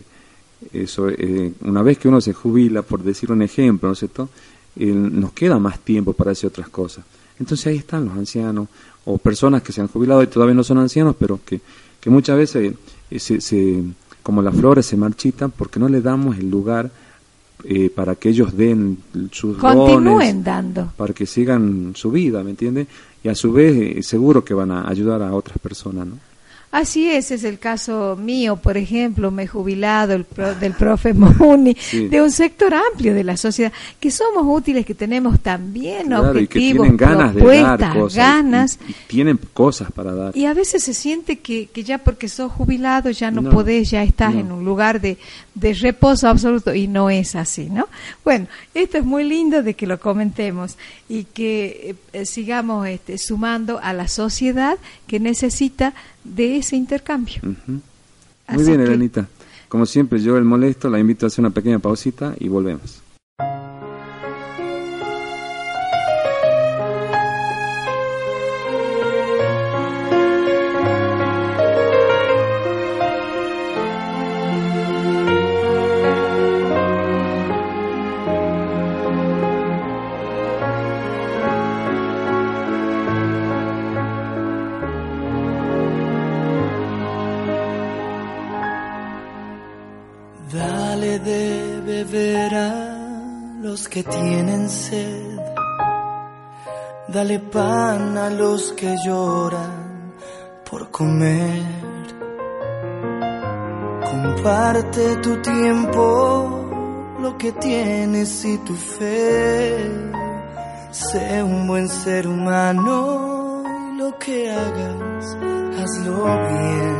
eso, 0.73 1.09
eh, 1.09 1.53
una 1.61 1.81
vez 1.81 1.97
que 1.97 2.07
uno 2.07 2.21
se 2.21 2.33
jubila, 2.33 2.81
por 2.81 3.03
decir 3.03 3.31
un 3.31 3.41
ejemplo, 3.41 3.87
¿no 3.87 3.93
es 3.93 3.99
cierto? 3.99 4.29
Eh, 4.75 4.85
nos 4.85 5.33
queda 5.33 5.59
más 5.59 5.79
tiempo 5.79 6.13
para 6.13 6.31
hacer 6.31 6.49
otras 6.49 6.69
cosas. 6.69 7.05
Entonces 7.39 7.67
ahí 7.67 7.77
están 7.77 8.05
los 8.05 8.15
ancianos 8.15 8.67
o 9.05 9.17
personas 9.17 9.63
que 9.63 9.71
se 9.71 9.81
han 9.81 9.87
jubilado 9.87 10.21
y 10.23 10.27
todavía 10.27 10.55
no 10.55 10.63
son 10.63 10.77
ancianos, 10.77 11.15
pero 11.17 11.39
que, 11.43 11.59
que 12.01 12.09
muchas 12.09 12.35
veces, 12.37 12.73
eh, 13.09 13.19
se, 13.19 13.39
se- 13.39 13.83
como 14.23 14.41
las 14.41 14.55
flores, 14.55 14.85
se 14.85 14.97
marchitan 14.97 15.51
porque 15.51 15.79
no 15.79 15.87
le 15.87 16.01
damos 16.01 16.37
el 16.37 16.49
lugar 16.51 16.91
eh, 17.63 17.89
para 17.95 18.15
que 18.15 18.29
ellos 18.29 18.57
den 18.57 18.97
sus 19.31 19.57
Continúen 19.57 20.03
dones, 20.03 20.43
dando. 20.43 20.91
para 20.97 21.13
que 21.13 21.25
sigan 21.25 21.93
su 21.95 22.11
vida, 22.11 22.43
¿me 22.43 22.49
entiende? 22.51 22.87
Y 23.23 23.29
a 23.29 23.35
su 23.35 23.51
vez, 23.53 23.97
eh, 23.97 24.03
seguro 24.03 24.43
que 24.43 24.53
van 24.55 24.71
a 24.71 24.87
ayudar 24.89 25.21
a 25.21 25.33
otras 25.33 25.57
personas, 25.59 26.07
¿no? 26.07 26.17
Así 26.71 27.09
es, 27.09 27.31
es 27.31 27.43
el 27.43 27.59
caso 27.59 28.15
mío, 28.17 28.55
por 28.55 28.77
ejemplo, 28.77 29.29
me 29.29 29.43
he 29.43 29.47
jubilado 29.47 30.13
el 30.13 30.23
pro- 30.23 30.55
del 30.55 30.71
profe 30.71 31.13
Muni, 31.13 31.75
Sí. 31.77 32.07
de 32.07 32.21
un 32.21 32.31
sector 32.31 32.73
amplio 32.73 33.13
de 33.13 33.25
la 33.25 33.35
sociedad, 33.35 33.73
que 33.99 34.09
somos 34.09 34.45
útiles, 34.47 34.85
que 34.85 34.95
tenemos 34.95 35.41
también 35.41 36.07
Claro, 36.07 36.39
y 36.39 36.47
que 36.47 36.59
objetivos, 36.59 36.83
tienen 36.83 36.97
ganas 36.97 37.35
de 37.35 37.41
propuestas, 37.41 37.79
dar 37.79 37.93
cosas. 37.97 38.13
y- 38.15 38.17
ganas, 38.17 38.79
Y, 38.87 38.93
tienen 39.07 39.39
cosas 39.53 39.91
para 39.91 40.13
dar. 40.13 40.37
Y 40.37 40.45
a 40.45 40.53
veces 40.53 40.81
se 40.83 40.93
siente 40.93 41.39
que, 41.39 41.67
que 41.67 41.83
ya 41.83 41.97
porque 41.97 42.29
sos 42.29 42.51
jubilado 42.53 43.09
ya 43.09 43.31
no, 43.31 43.41
No, 43.41 43.49
podés, 43.49 43.91
ya 43.91 44.03
estás 44.03 44.33
no. 44.33 44.39
en 44.39 44.51
un 44.53 44.63
lugar 44.63 45.01
de, 45.01 45.17
de 45.55 45.73
reposo 45.73 46.29
absoluto 46.29 46.73
y 46.73 46.87
no 46.87 47.09
es 47.09 47.35
así, 47.35 47.69
¿no? 47.69 47.89
Bueno, 48.23 48.47
esto 48.73 48.97
es 48.97 49.03
muy 49.03 49.25
lindo 49.25 49.61
de 49.61 49.73
que 49.73 49.87
lo 49.87 49.99
comentemos 49.99 50.77
y 51.09 51.25
que 51.25 51.89
eh, 52.13 52.19
eh, 52.21 52.25
sigamos 52.25 52.87
este, 52.87 53.17
sumando 53.17 53.77
a 53.83 53.91
la 53.91 54.07
sociedad 54.07 54.77
que 55.05 55.19
necesita 55.19 55.93
de 56.23 56.60
ese 56.61 56.75
intercambio. 56.75 57.41
Muy 57.43 58.63
bien, 58.63 58.81
Elenita. 58.81 59.27
Como 59.67 59.85
siempre, 59.85 60.19
yo 60.19 60.37
el 60.37 60.45
molesto, 60.45 60.89
la 60.89 60.99
invito 60.99 61.25
a 61.25 61.27
hacer 61.27 61.43
una 61.43 61.53
pequeña 61.53 61.79
pausita 61.79 62.35
y 62.39 62.47
volvemos. 62.47 63.01
Los 98.51 98.73
que 98.73 98.97
lloran 99.05 100.13
por 100.69 100.91
comer. 100.91 101.63
Comparte 104.11 105.15
tu 105.25 105.41
tiempo, 105.41 106.03
lo 107.21 107.37
que 107.37 107.53
tienes 107.53 108.43
y 108.43 108.57
tu 108.67 108.75
fe. 108.75 109.89
Sé 110.91 111.41
un 111.43 111.65
buen 111.65 111.87
ser 111.87 112.27
humano 112.27 113.63
y 113.89 113.97
lo 114.01 114.19
que 114.19 114.51
hagas, 114.51 115.25
hazlo 115.79 116.17
bien. 116.49 116.97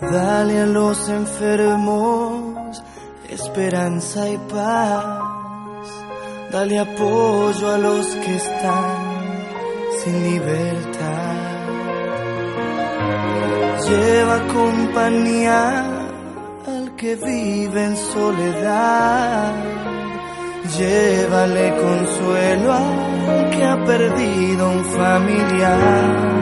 Dale 0.00 0.62
a 0.62 0.66
los 0.66 1.08
enfermos 1.08 2.82
esperanza 3.28 4.28
y 4.28 4.38
paz. 4.52 5.88
Dale 6.50 6.76
apoyo 6.80 7.64
a 7.74 7.78
los 7.78 8.06
que 8.22 8.34
están 8.36 9.03
sin 10.04 10.22
libertad. 10.22 11.34
Lleva 13.88 14.46
compañía 14.52 15.84
al 16.66 16.94
que 16.96 17.16
vive 17.16 17.84
en 17.84 17.96
soledad. 17.96 19.54
Llévale 20.78 21.76
consuelo 21.76 22.72
al 22.72 23.50
que 23.50 23.64
ha 23.64 23.84
perdido 23.84 24.70
un 24.70 24.84
familiar 24.84 26.34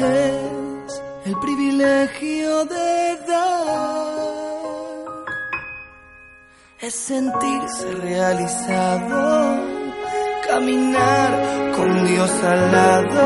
es 0.00 1.02
el 1.26 1.36
privilegio 1.38 2.64
de 2.64 3.18
dar, 3.28 4.14
es 6.80 6.94
sentirse 6.94 7.92
realizado, 8.00 9.79
caminar 10.50 11.30
con 11.76 12.06
Dios 12.06 12.30
al 12.52 12.72
lado, 12.72 13.22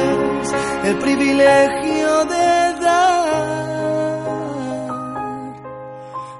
es 0.00 0.48
el 0.88 0.96
privilegio 0.98 2.24
de 2.34 2.74
dar, 2.86 3.24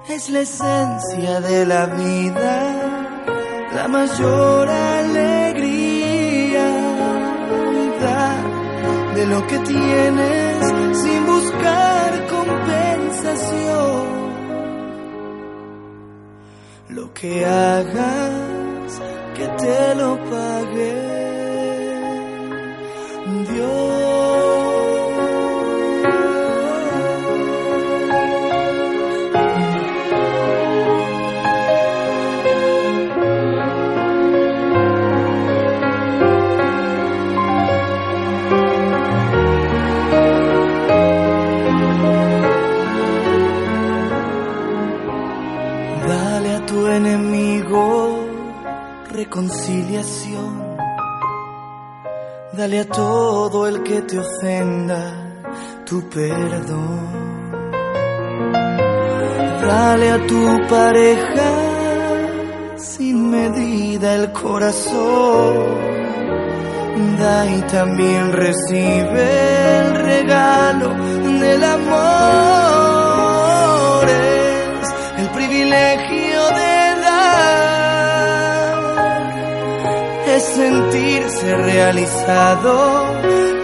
es 0.09 0.31
la 0.31 0.41
esencia 0.41 1.41
de 1.41 1.67
la 1.67 1.87
vida, 1.87 2.57
la 3.75 3.89
mayor 3.89 4.69
alegría. 4.69 5.83
De 9.15 9.27
lo 9.27 9.47
que 9.47 9.59
tienes 9.59 10.67
sin 11.03 11.27
buscar 11.27 12.27
compensación. 12.29 14.07
Lo 16.89 17.13
que 17.15 17.45
hagas, 17.45 18.62
te 19.49 19.95
lo 19.95 20.17
pague 20.31 20.93
Dios. 23.49 24.52
Reconciliación. 49.33 50.77
Dale 52.53 52.81
a 52.81 52.85
todo 52.85 53.67
el 53.67 53.83
que 53.83 54.03
te 54.03 54.19
ofenda 54.19 55.01
tu 55.87 56.07
perdón. 56.11 57.01
Dale 59.67 60.11
a 60.11 60.27
tu 60.27 60.61
pareja 60.69 61.51
sin 62.77 63.31
medida 63.31 64.17
el 64.17 64.33
corazón. 64.33 65.81
Da 67.19 67.47
y 67.47 67.63
también 67.63 68.33
recibe 68.33 69.79
el 69.79 69.95
regalo 69.95 70.95
del 71.41 71.65
amor. 71.65 72.03
Es 74.11 74.95
el 75.21 75.29
privilegio 75.31 76.22
sentirse 80.63 81.49
realizado, 81.57 82.73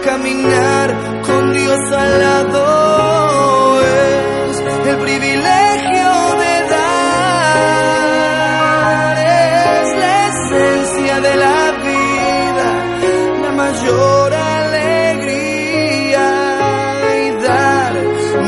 caminar 0.03 0.87
con 1.25 1.53
Dios 1.53 1.79
al 2.03 2.19
lado 2.19 3.81
es 3.81 4.59
el 4.91 4.97
privilegio 4.97 6.09
de 6.43 6.53
dar, 6.75 7.57
es 9.17 9.87
la 10.03 10.15
esencia 10.33 11.15
de 11.27 11.33
la 11.45 11.61
vida, 11.89 12.67
la 13.45 13.51
mayor 13.63 14.33
alegría 14.57 15.47
y 17.23 17.27
dar 17.47 17.93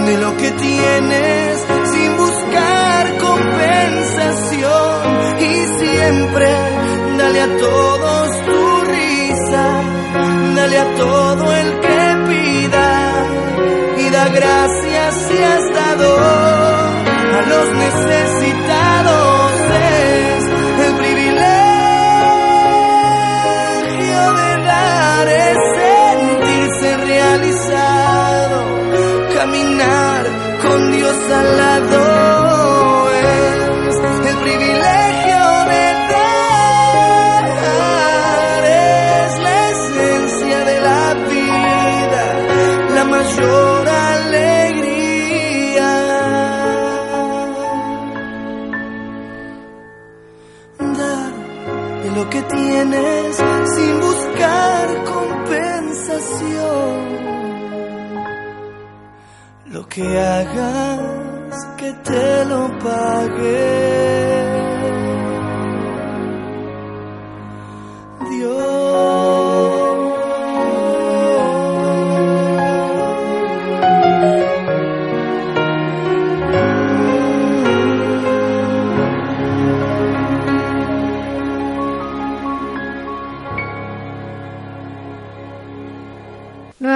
de 0.07 0.15
lo 0.17 0.31
que 0.35 0.49
tienes 0.51 1.51
sin 1.93 2.17
buscar 2.17 3.03
compensación 3.27 4.99
y 5.39 5.51
siempre 5.79 6.49
dale 7.17 7.41
a 7.41 7.57
todos 7.57 8.40
dale 10.71 10.77
a 10.77 10.95
todo 10.95 11.53
el 11.53 11.79
que 11.79 12.01
pida 12.29 13.25
y 13.97 14.10
da 14.10 14.29
gracias 14.29 15.15
si 15.27 15.38
has 15.38 15.73
dado 15.73 16.40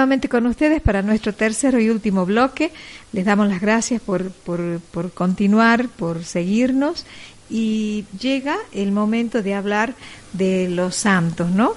Nuevamente 0.06 0.28
con 0.28 0.46
ustedes 0.46 0.80
para 0.80 1.02
nuestro 1.02 1.34
tercero 1.34 1.80
y 1.80 1.90
último 1.90 2.24
bloque. 2.24 2.70
Les 3.12 3.24
damos 3.24 3.48
las 3.48 3.60
gracias 3.60 4.00
por, 4.00 4.30
por, 4.30 4.78
por 4.92 5.10
continuar, 5.10 5.88
por 5.88 6.22
seguirnos 6.22 7.04
y 7.50 8.04
llega 8.16 8.56
el 8.70 8.92
momento 8.92 9.42
de 9.42 9.54
hablar 9.54 9.96
de 10.32 10.68
los 10.68 10.94
santos, 10.94 11.50
¿no? 11.50 11.74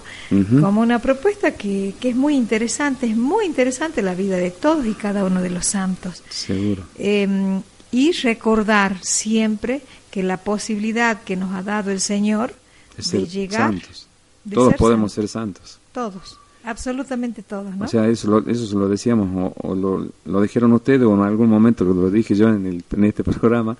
Como 0.61 0.81
una 0.81 0.99
propuesta 0.99 1.55
que, 1.55 1.95
que 1.99 2.09
es 2.09 2.15
muy 2.15 2.35
interesante, 2.35 3.07
es 3.07 3.17
muy 3.17 3.47
interesante 3.47 4.03
la 4.03 4.13
vida 4.13 4.37
de 4.37 4.51
todos 4.51 4.85
y 4.85 4.93
cada 4.93 5.25
uno 5.25 5.41
de 5.41 5.49
los 5.49 5.65
santos. 5.65 6.21
Seguro. 6.29 6.83
Eh, 6.99 7.59
y 7.91 8.11
recordar 8.11 8.97
siempre 9.01 9.81
que 10.11 10.21
la 10.21 10.37
posibilidad 10.37 11.23
que 11.23 11.35
nos 11.35 11.55
ha 11.55 11.63
dado 11.63 11.89
el 11.89 11.99
Señor 11.99 12.53
De 12.95 13.17
de 13.17 13.25
llegar, 13.25 13.71
santos. 13.71 14.07
de 14.43 14.53
Todos 14.53 14.69
ser 14.69 14.77
podemos 14.77 15.13
ser 15.13 15.27
santos. 15.27 15.79
todos, 15.91 16.38
absolutamente 16.63 17.43
todos, 17.43 17.75
¿no? 17.75 17.85
O 17.85 17.87
sea, 17.87 18.07
eso 18.07 18.29
lo, 18.29 18.49
eso 18.49 18.65
se 18.65 18.75
lo 18.75 18.87
decíamos, 18.87 19.53
o, 19.55 19.69
o 19.69 19.75
lo, 19.75 20.07
lo 20.25 20.41
dijeron 20.41 20.73
ustedes, 20.73 21.03
o 21.03 21.13
en 21.13 21.21
algún 21.21 21.49
momento 21.49 21.83
lo 21.83 22.09
dije 22.09 22.35
yo 22.35 22.49
en, 22.49 22.65
el, 22.65 22.83
en 22.91 23.03
este 23.03 23.23
programa, 23.25 23.77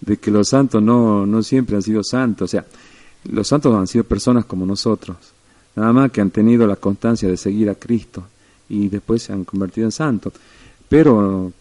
de 0.00 0.16
que 0.16 0.30
los 0.30 0.48
santos 0.48 0.82
no, 0.82 1.26
no 1.26 1.42
siempre 1.42 1.76
han 1.76 1.82
sido 1.82 2.02
santos. 2.02 2.44
O 2.44 2.50
sea, 2.50 2.64
los 3.30 3.46
santos 3.48 3.74
han 3.74 3.86
sido 3.86 4.04
personas 4.04 4.44
como 4.44 4.64
nosotros, 4.64 5.16
nada 5.76 5.92
más 5.92 6.10
que 6.10 6.20
han 6.20 6.30
tenido 6.30 6.66
la 6.66 6.76
constancia 6.76 7.28
de 7.28 7.36
seguir 7.36 7.68
a 7.70 7.74
Cristo 7.74 8.24
y 8.68 8.88
después 8.88 9.22
se 9.22 9.32
han 9.32 9.44
convertido 9.44 9.86
en 9.86 9.92
santos. 9.92 10.32
Pero 10.88 11.52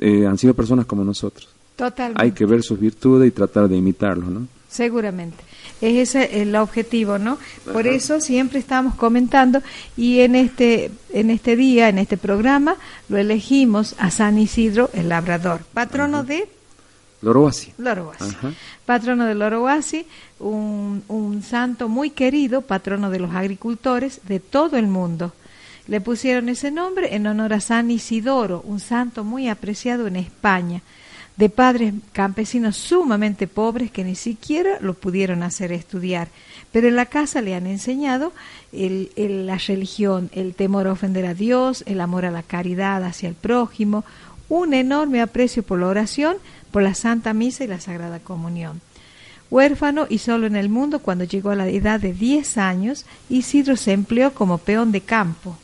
eh, 0.00 0.26
han 0.26 0.38
sido 0.38 0.54
personas 0.54 0.86
como 0.86 1.04
nosotros. 1.04 1.48
Totalmente. 1.76 2.22
Hay 2.22 2.32
que 2.32 2.44
ver 2.46 2.62
sus 2.62 2.78
virtudes 2.78 3.28
y 3.28 3.30
tratar 3.32 3.68
de 3.68 3.76
imitarlos, 3.76 4.28
¿no? 4.28 4.46
Seguramente. 4.70 5.42
Es 5.80 6.14
ese 6.14 6.42
el 6.42 6.54
objetivo, 6.54 7.18
¿no? 7.18 7.38
Por 7.72 7.86
eso 7.88 8.20
siempre 8.20 8.60
estamos 8.60 8.94
comentando 8.94 9.62
y 9.96 10.20
en 10.20 10.36
este 10.36 10.92
en 11.12 11.30
este 11.30 11.56
día, 11.56 11.88
en 11.88 11.98
este 11.98 12.16
programa, 12.16 12.76
lo 13.08 13.18
elegimos 13.18 13.96
a 13.98 14.10
San 14.10 14.38
Isidro 14.38 14.90
el 14.92 15.08
Labrador, 15.08 15.62
patrono 15.74 16.22
de 16.22 16.48
Loroasi. 17.78 18.24
Patrono 18.86 19.26
de 19.26 19.34
Lorohuasi, 19.34 20.06
un, 20.38 21.02
un 21.08 21.42
santo 21.42 21.88
muy 21.88 22.10
querido, 22.10 22.62
patrono 22.62 23.10
de 23.10 23.18
los 23.18 23.34
agricultores 23.34 24.20
de 24.26 24.40
todo 24.40 24.76
el 24.76 24.86
mundo. 24.86 25.32
Le 25.86 26.00
pusieron 26.00 26.48
ese 26.48 26.70
nombre 26.70 27.14
en 27.14 27.26
honor 27.26 27.52
a 27.52 27.60
San 27.60 27.90
Isidoro, 27.90 28.62
un 28.64 28.80
santo 28.80 29.24
muy 29.24 29.48
apreciado 29.48 30.06
en 30.06 30.16
España, 30.16 30.82
de 31.40 31.48
padres 31.48 31.94
campesinos 32.12 32.76
sumamente 32.76 33.48
pobres 33.48 33.90
que 33.90 34.04
ni 34.04 34.14
siquiera 34.14 34.78
lo 34.80 34.94
pudieron 34.94 35.42
hacer 35.42 35.72
estudiar. 35.72 36.28
Pero 36.70 36.86
en 36.86 36.94
la 36.94 37.06
casa 37.06 37.40
le 37.40 37.54
han 37.56 37.66
enseñado 37.66 38.32
el- 38.72 39.10
el- 39.16 39.46
la 39.46 39.56
religión, 39.58 40.30
el 40.32 40.54
temor 40.54 40.86
a 40.86 40.92
ofender 40.92 41.26
a 41.26 41.34
Dios, 41.34 41.82
el 41.86 42.00
amor 42.00 42.24
a 42.26 42.30
la 42.30 42.44
caridad 42.44 43.02
hacia 43.02 43.28
el 43.28 43.34
prójimo, 43.34 44.04
un 44.48 44.74
enorme 44.74 45.20
aprecio 45.20 45.62
por 45.64 45.80
la 45.80 45.86
oración, 45.88 46.36
por 46.70 46.82
la 46.82 46.94
Santa 46.94 47.32
Misa 47.34 47.64
y 47.64 47.68
la 47.68 47.80
Sagrada 47.80 48.20
Comunión. 48.20 48.80
Huérfano 49.50 50.06
y 50.08 50.18
solo 50.18 50.46
en 50.46 50.54
el 50.54 50.68
mundo, 50.68 51.00
cuando 51.00 51.24
llegó 51.24 51.50
a 51.50 51.56
la 51.56 51.66
edad 51.68 51.98
de 51.98 52.12
10 52.12 52.56
años, 52.56 53.04
Isidro 53.28 53.76
se 53.76 53.92
empleó 53.92 54.32
como 54.32 54.58
peón 54.58 54.92
de 54.92 55.00
campo. 55.00 55.56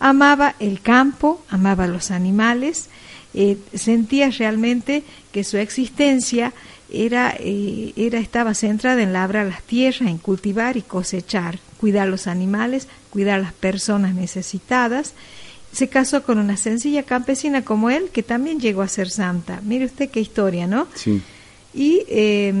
Amaba 0.00 0.54
el 0.60 0.80
campo, 0.82 1.42
amaba 1.48 1.86
los 1.86 2.10
animales, 2.10 2.90
eh, 3.36 3.56
sentía 3.74 4.30
realmente 4.30 5.04
que 5.30 5.44
su 5.44 5.56
existencia 5.58 6.52
era, 6.90 7.34
eh, 7.38 7.92
era, 7.96 8.18
estaba 8.18 8.54
centrada 8.54 9.02
en 9.02 9.12
labrar 9.12 9.46
las 9.46 9.62
tierras, 9.62 10.08
en 10.08 10.18
cultivar 10.18 10.76
y 10.76 10.82
cosechar, 10.82 11.58
cuidar 11.78 12.08
los 12.08 12.26
animales, 12.26 12.88
cuidar 13.10 13.40
las 13.40 13.52
personas 13.52 14.14
necesitadas. 14.14 15.12
Se 15.72 15.88
casó 15.88 16.22
con 16.22 16.38
una 16.38 16.56
sencilla 16.56 17.02
campesina 17.02 17.62
como 17.62 17.90
él, 17.90 18.08
que 18.12 18.22
también 18.22 18.58
llegó 18.60 18.82
a 18.82 18.88
ser 18.88 19.10
santa. 19.10 19.60
Mire 19.64 19.84
usted 19.84 20.08
qué 20.10 20.20
historia, 20.20 20.66
¿no? 20.66 20.86
Sí. 20.94 21.20
Y 21.74 22.04
eh, 22.08 22.54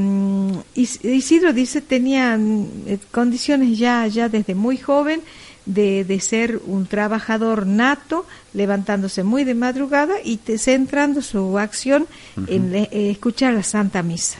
Is- 0.74 1.02
Isidro 1.02 1.54
dice 1.54 1.80
tenía 1.80 2.38
eh, 2.38 2.98
condiciones 3.12 3.78
ya, 3.78 4.06
ya 4.08 4.28
desde 4.28 4.54
muy 4.54 4.76
joven 4.76 5.22
de, 5.66 6.04
de 6.04 6.20
ser 6.20 6.60
un 6.66 6.86
trabajador 6.86 7.66
nato, 7.66 8.24
levantándose 8.54 9.22
muy 9.24 9.44
de 9.44 9.54
madrugada 9.54 10.14
y 10.24 10.36
te- 10.38 10.58
centrando 10.58 11.20
su 11.22 11.58
acción 11.58 12.06
en 12.46 12.70
le- 12.72 12.88
eh, 12.92 13.10
escuchar 13.10 13.52
la 13.54 13.62
Santa 13.62 14.02
Misa. 14.02 14.38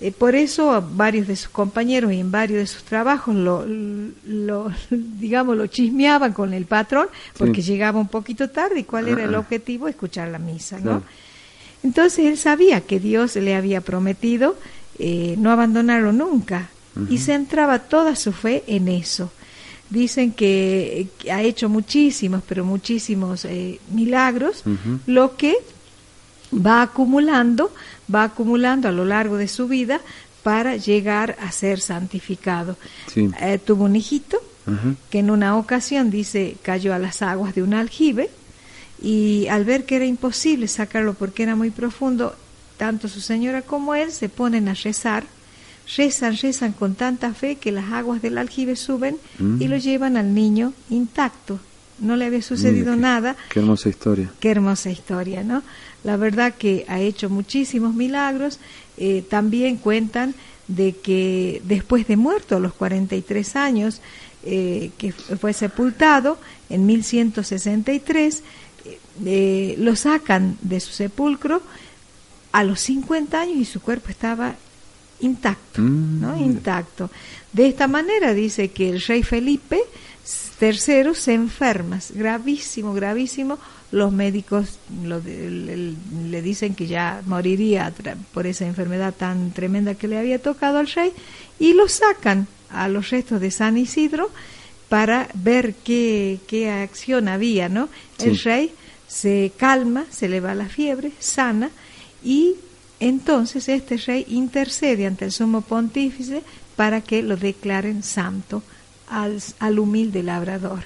Eh, 0.00 0.12
por 0.12 0.34
eso 0.36 0.70
a 0.72 0.80
varios 0.80 1.26
de 1.26 1.34
sus 1.36 1.48
compañeros 1.50 2.12
y 2.12 2.20
en 2.20 2.30
varios 2.30 2.60
de 2.60 2.66
sus 2.68 2.84
trabajos 2.84 3.34
lo, 3.34 3.66
lo 3.66 4.72
digamos 4.90 5.56
lo 5.56 5.66
chismeaban 5.66 6.32
con 6.32 6.54
el 6.54 6.66
patrón 6.66 7.08
porque 7.36 7.62
Sí. 7.62 7.72
llegaba 7.72 7.98
un 8.00 8.06
poquito 8.08 8.48
tarde 8.48 8.80
y 8.80 8.84
cuál 8.84 9.08
era 9.08 9.24
el 9.24 9.34
Ah, 9.34 9.40
objetivo 9.40 9.88
escuchar 9.88 10.28
la 10.28 10.38
misa, 10.38 10.78
¿no? 10.80 11.02
Entonces 11.82 12.26
él 12.26 12.38
sabía 12.38 12.80
que 12.80 13.00
Dios 13.00 13.36
le 13.36 13.54
había 13.54 13.80
prometido 13.80 14.56
eh, 15.00 15.34
no 15.38 15.50
abandonarlo 15.52 16.12
nunca 16.12 16.68
y 17.08 17.18
centraba 17.18 17.78
toda 17.80 18.16
su 18.16 18.32
fe 18.32 18.64
en 18.66 18.88
eso. 18.88 19.30
Dicen 19.90 20.32
que, 20.32 21.08
ha 21.32 21.42
hecho 21.42 21.68
muchísimos, 21.68 22.42
pero 22.46 22.64
muchísimos 22.64 23.44
eh, 23.44 23.80
milagros, 23.90 24.62
lo 25.06 25.36
que 25.36 25.56
va 26.52 26.82
acumulando, 26.82 27.72
va 28.12 28.24
acumulando 28.24 28.88
a 28.88 28.92
lo 28.92 29.04
largo 29.04 29.36
de 29.36 29.48
su 29.48 29.68
vida 29.68 30.00
para 30.42 30.76
llegar 30.76 31.36
a 31.40 31.52
ser 31.52 31.80
santificado. 31.80 32.76
Sí. 33.06 33.30
Eh, 33.40 33.58
tuvo 33.58 33.84
un 33.84 33.96
hijito 33.96 34.40
que 35.08 35.20
en 35.20 35.30
una 35.30 35.56
ocasión 35.56 36.10
dice 36.10 36.56
cayó 36.60 36.92
a 36.92 36.98
las 36.98 37.22
aguas 37.22 37.54
de 37.54 37.62
un 37.62 37.72
aljibe 37.72 38.28
y 39.00 39.46
al 39.48 39.64
ver 39.64 39.86
que 39.86 39.96
era 39.96 40.04
imposible 40.04 40.68
sacarlo 40.68 41.14
porque 41.14 41.44
era 41.44 41.56
muy 41.56 41.70
profundo, 41.70 42.34
tanto 42.76 43.08
su 43.08 43.20
señora 43.20 43.62
como 43.62 43.94
él 43.94 44.12
se 44.12 44.28
ponen 44.28 44.68
a 44.68 44.74
rezar, 44.74 45.24
rezan, 45.96 46.36
rezan 46.36 46.72
con 46.72 46.94
tanta 46.94 47.32
fe 47.34 47.56
que 47.56 47.72
las 47.72 47.92
aguas 47.92 48.20
del 48.22 48.38
aljibe 48.38 48.76
suben 48.76 49.16
Mm. 49.38 49.62
y 49.62 49.68
lo 49.68 49.76
llevan 49.78 50.16
al 50.16 50.34
niño 50.34 50.72
intacto. 50.90 51.58
No 51.98 52.14
le 52.16 52.26
había 52.26 52.42
sucedido 52.42 52.92
Mira 52.92 52.94
qué- 52.94 53.00
nada. 53.00 53.36
Qué 53.48 53.58
hermosa 53.60 53.88
historia. 53.88 54.30
Qué 54.38 54.50
hermosa 54.50 54.90
historia, 54.90 55.42
¿no? 55.42 55.62
La 56.04 56.16
verdad 56.16 56.54
que 56.56 56.84
ha 56.88 57.00
hecho 57.00 57.28
muchísimos 57.28 57.94
milagros. 57.94 58.60
Eh, 58.96 59.24
también 59.28 59.76
cuentan 59.78 60.34
de 60.68 60.92
que 60.94 61.60
después 61.64 62.06
de 62.06 62.16
muerto, 62.16 62.56
a 62.56 62.60
los 62.60 62.72
43 62.74 63.56
años, 63.56 64.00
eh, 64.44 64.90
que 64.98 65.10
fue 65.12 65.52
sepultado 65.52 66.38
en 66.70 66.86
1163, 66.86 68.42
eh, 68.84 68.98
eh, 69.24 69.74
lo 69.78 69.96
sacan 69.96 70.56
de 70.62 70.78
su 70.80 70.92
sepulcro 70.92 71.62
a 72.52 72.62
los 72.64 72.80
50 72.80 73.40
años 73.40 73.56
y 73.56 73.64
su 73.64 73.80
cuerpo 73.80 74.10
estaba 74.10 74.54
intacto, 75.20 75.80
Mm, 75.82 76.20
¿no? 76.20 76.38
Intacto. 76.38 77.10
De 77.52 77.66
esta 77.68 77.88
manera 77.88 78.34
dice 78.34 78.68
que 78.70 78.90
el 78.90 79.00
rey 79.00 79.22
Felipe 79.22 79.80
III 80.60 81.14
se 81.14 81.34
enferma, 81.34 82.00
gravísimo, 82.14 82.92
gravísimo. 82.94 83.58
Los 83.90 84.12
médicos 84.12 84.78
lo 85.02 85.18
le, 85.20 85.94
le 86.28 86.42
dicen 86.42 86.74
que 86.74 86.86
ya 86.86 87.22
moriría 87.24 87.92
por 88.34 88.46
esa 88.46 88.66
enfermedad 88.66 89.14
tan 89.14 89.52
tremenda 89.52 89.94
que 89.94 90.08
le 90.08 90.18
había 90.18 90.42
tocado 90.42 90.78
al 90.78 90.88
rey 90.88 91.12
y 91.58 91.72
lo 91.72 91.88
sacan 91.88 92.46
a 92.70 92.88
los 92.88 93.08
restos 93.08 93.40
de 93.40 93.50
San 93.50 93.78
Isidro 93.78 94.30
para 94.90 95.28
ver 95.34 95.74
qué, 95.84 96.38
qué 96.46 96.70
acción 96.70 97.28
había, 97.28 97.68
¿no? 97.70 97.88
El 98.18 98.38
rey 98.38 98.72
se 99.06 99.52
calma, 99.56 100.04
se 100.10 100.28
le 100.28 100.40
va 100.40 100.54
la 100.54 100.66
fiebre, 100.66 101.12
sana 101.18 101.70
y 102.22 102.56
entonces 103.00 103.68
este 103.68 103.96
rey 103.96 104.24
intercede 104.28 105.06
ante 105.06 105.24
el 105.24 105.32
sumo 105.32 105.60
pontífice 105.60 106.42
para 106.76 107.00
que 107.00 107.22
lo 107.22 107.36
declaren 107.36 108.02
santo 108.02 108.62
al, 109.08 109.40
al 109.58 109.78
humilde 109.78 110.22
labrador. 110.22 110.84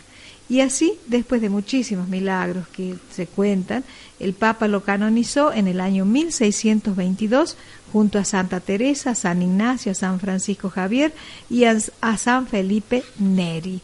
Y 0.48 0.60
así, 0.60 0.94
después 1.06 1.40
de 1.40 1.48
muchísimos 1.48 2.08
milagros 2.08 2.68
que 2.68 2.96
se 3.10 3.26
cuentan, 3.26 3.84
el 4.20 4.34
Papa 4.34 4.68
lo 4.68 4.82
canonizó 4.82 5.52
en 5.52 5.66
el 5.66 5.80
año 5.80 6.04
1622 6.04 7.56
junto 7.90 8.18
a 8.18 8.24
Santa 8.24 8.60
Teresa, 8.60 9.10
a 9.10 9.14
San 9.14 9.40
Ignacio, 9.40 9.92
a 9.92 9.94
San 9.94 10.20
Francisco 10.20 10.68
Javier 10.68 11.14
y 11.48 11.64
a, 11.64 11.80
San 12.18 12.46
Felipe 12.46 13.02
Neri. 13.18 13.80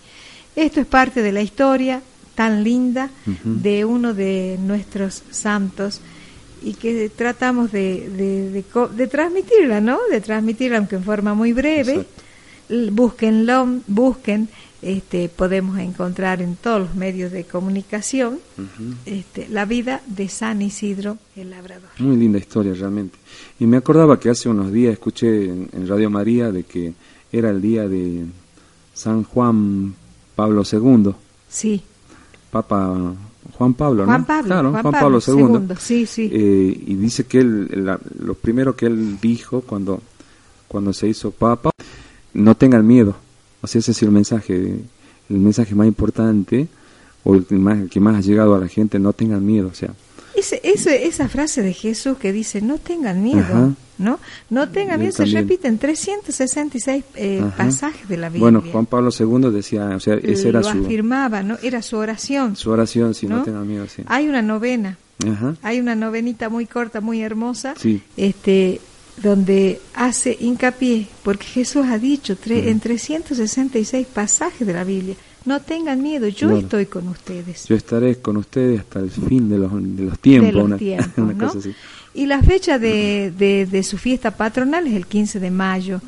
Esto 0.56 0.80
es 0.80 0.86
parte 0.86 1.22
de 1.22 1.32
la 1.32 1.40
historia 1.40 2.02
tan 2.34 2.62
linda 2.64 3.10
de 3.44 3.84
uno 3.84 4.12
de 4.12 4.58
nuestros 4.60 5.22
santos 5.30 6.02
y 6.62 6.74
que 6.74 7.08
tratamos 7.08 7.72
de, 7.72 8.08
de, 8.08 8.64
de 8.96 9.06
transmitirla, 9.06 9.80
¿no? 9.80 9.98
De 10.10 10.20
transmitirla, 10.20 10.78
aunque 10.78 10.96
en 10.96 11.04
forma 11.04 11.34
muy 11.34 11.52
breve. 11.52 11.92
Exacto. 11.92 12.22
Búsquenlo, 12.92 13.66
busquen, 13.86 14.48
este, 14.82 15.30
podemos 15.30 15.78
encontrar 15.78 16.42
en 16.42 16.56
todos 16.56 16.80
los 16.80 16.94
medios 16.94 17.32
de 17.32 17.44
comunicación 17.44 18.38
este, 19.06 19.48
la 19.48 19.64
vida 19.64 20.02
de 20.06 20.28
San 20.28 20.60
Isidro 20.60 21.16
el 21.34 21.50
Labrador. 21.50 21.88
Muy 21.98 22.16
linda 22.16 22.38
historia 22.38 22.74
realmente. 22.74 23.18
Y 23.58 23.66
me 23.66 23.78
acordaba 23.78 24.20
que 24.20 24.28
hace 24.28 24.50
unos 24.50 24.70
días 24.70 24.92
escuché 24.92 25.46
en, 25.46 25.70
en 25.72 25.88
Radio 25.88 26.10
María 26.10 26.52
de 26.52 26.64
que 26.64 26.92
era 27.32 27.48
el 27.48 27.62
día 27.62 27.88
de 27.88 28.26
San 28.92 29.24
Juan 29.24 29.94
Pablo 30.36 30.62
II, 30.70 31.14
Sí, 31.48 31.82
Papa 32.50 33.14
Juan 33.58 33.74
Pablo, 33.74 34.02
¿no? 34.06 34.12
Juan 34.12 34.24
Pablo, 34.24 34.46
Claro, 34.46 34.70
Juan 34.70 34.82
Juan 34.82 34.92
Pablo 34.92 35.20
Pablo, 35.20 35.58
II. 35.68 35.76
Sí, 35.78 36.06
sí. 36.06 36.30
Eh, 36.32 36.84
y 36.86 36.94
dice 36.94 37.24
que 37.24 37.40
él, 37.40 37.68
la- 37.84 37.98
lo 38.20 38.34
primero 38.34 38.74
que 38.76 38.86
él 38.86 39.18
dijo 39.20 39.60
cuando, 39.62 40.00
cuando 40.68 40.92
se 40.92 41.08
hizo 41.08 41.30
Papa, 41.32 41.70
no 42.34 42.54
tengan 42.54 42.86
miedo. 42.86 43.16
O 43.60 43.66
sea, 43.66 43.80
ese 43.80 43.90
es 43.90 44.02
el 44.02 44.12
mensaje, 44.12 44.54
el 45.28 45.36
mensaje 45.38 45.74
más 45.74 45.88
importante 45.88 46.68
o 47.24 47.34
el 47.34 47.44
que 47.44 47.56
más, 47.56 47.78
el 47.80 47.90
que 47.90 47.98
más 48.00 48.16
ha 48.16 48.20
llegado 48.20 48.54
a 48.54 48.60
la 48.60 48.68
gente, 48.68 48.98
no 49.00 49.12
tengan 49.12 49.44
miedo. 49.44 49.68
O 49.68 49.74
sea, 49.74 49.92
Ese, 50.38 50.60
ese- 50.62 51.06
esa 51.06 51.28
frase 51.28 51.62
de 51.62 51.72
Jesús 51.72 52.16
que 52.18 52.32
dice, 52.32 52.60
no 52.60 52.78
tengan 52.78 53.22
miedo, 53.22 53.40
Ajá. 53.40 53.70
¿no? 53.98 54.20
No 54.50 54.68
tengan 54.68 55.00
miedo, 55.00 55.12
se 55.12 55.24
repite 55.24 55.66
en 55.68 55.78
366 55.78 57.04
eh, 57.16 57.42
pasajes 57.56 58.08
de 58.08 58.16
la 58.16 58.28
Biblia. 58.28 58.42
bueno, 58.42 58.62
Juan 58.70 58.86
Pablo 58.86 59.10
II 59.18 59.50
decía, 59.50 59.86
o 59.96 60.00
sea, 60.00 60.14
esa 60.14 60.48
era 60.48 60.60
Lo 60.60 60.70
su, 60.70 60.84
afirmaba, 60.84 61.42
¿no? 61.42 61.56
Era 61.62 61.82
su 61.82 61.96
oración. 61.96 62.54
su 62.56 62.70
oración, 62.70 63.14
si 63.14 63.26
no, 63.26 63.38
¿no? 63.38 63.42
tengan 63.42 63.66
miedo, 63.66 63.86
sí. 63.88 64.02
Hay 64.06 64.28
una 64.28 64.42
novena, 64.42 64.96
Ajá. 65.26 65.56
hay 65.62 65.80
una 65.80 65.94
novenita 65.94 66.48
muy 66.48 66.66
corta, 66.66 67.00
muy 67.00 67.20
hermosa, 67.22 67.74
Sí. 67.76 68.02
este 68.16 68.80
donde 69.20 69.80
hace 69.94 70.36
hincapié, 70.38 71.08
porque 71.24 71.44
Jesús 71.44 71.84
ha 71.88 71.98
dicho 71.98 72.36
tre- 72.38 72.68
en 72.68 72.78
366 72.78 74.06
pasajes 74.06 74.64
de 74.64 74.72
la 74.72 74.84
Biblia, 74.84 75.16
no 75.44 75.60
tengan 75.60 76.02
miedo, 76.02 76.28
yo 76.28 76.50
estoy 76.56 76.86
con 76.86 77.08
ustedes. 77.08 77.66
Yo 77.66 77.76
estaré 77.76 78.16
con 78.16 78.36
ustedes 78.36 78.80
hasta 78.80 79.00
el 79.00 79.10
fin 79.10 79.48
de 79.48 79.58
los, 79.58 79.70
de 79.96 80.02
los 80.04 80.18
tiempos. 80.18 80.46
de 80.48 80.52
los 80.52 80.64
una, 80.64 80.76
tiempos, 80.78 81.08
una 81.16 81.32
¿no? 81.32 81.46
cosa 81.46 81.58
así. 81.58 81.74
Y 82.14 82.26
la 82.26 82.42
fecha 82.42 82.78
de, 82.78 83.32
de, 83.36 83.66
de 83.66 83.82
su 83.82 83.96
fiesta 83.98 84.30
patronal 84.36 84.86
es 84.86 84.94
el 84.94 85.06
15 85.06 85.40
de 85.40 85.50
mayo. 85.50 86.00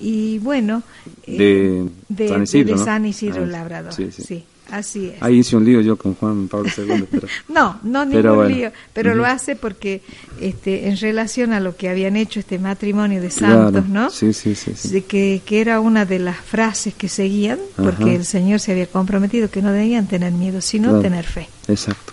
Y 0.00 0.38
bueno, 0.40 0.82
eh, 1.24 1.86
De 2.08 2.24
de, 2.24 2.28
San 2.28 2.42
Isidro, 2.42 2.66
de 2.72 2.72
¿no? 2.80 2.84
San 2.84 3.06
Isidro 3.06 3.44
Ah, 3.44 3.46
Labrador. 3.46 3.92
sí, 3.92 4.08
sí. 4.10 4.44
Así 4.72 5.06
es. 5.08 5.22
Ahí 5.22 5.38
hice 5.38 5.56
un 5.56 5.64
lío 5.64 5.80
yo 5.80 5.96
con 5.96 6.14
Juan 6.14 6.48
Pablo 6.48 6.68
II, 6.76 7.04
pero 7.10 7.28
No, 7.48 7.78
no 7.82 8.04
ningún 8.04 8.22
Pero 8.22 8.34
bueno. 8.36 8.54
lío, 8.54 8.72
pero 8.92 9.14
lo 9.14 9.24
hace 9.26 9.54
porque 9.56 10.02
este 10.40 10.88
en 10.88 10.96
relación 10.96 11.52
a 11.52 11.60
lo 11.60 11.76
que 11.76 11.88
habían 11.88 12.16
hecho 12.16 12.40
este 12.40 12.58
matrimonio 12.58 13.20
de 13.22 13.28
claro, 13.28 13.64
santos, 13.64 13.88
¿no? 13.88 14.10
Sí, 14.10 14.32
sí, 14.32 14.54
sí. 14.54 14.72
sí. 14.74 14.88
De 14.88 15.04
que, 15.04 15.42
que 15.44 15.60
era 15.60 15.80
una 15.80 16.04
de 16.04 16.18
las 16.18 16.36
frases 16.38 16.94
que 16.94 17.08
seguían, 17.08 17.58
porque 17.76 18.14
el 18.16 18.24
Señor 18.24 18.58
se 18.60 18.72
había 18.72 18.86
comprometido 18.86 19.50
que 19.50 19.62
no 19.62 19.72
debían 19.72 20.06
tener 20.08 20.32
miedo, 20.32 20.60
sino 20.60 20.88
Claro. 20.88 21.02
tener 21.02 21.24
fe. 21.24 21.48
Exacto. 21.68 22.12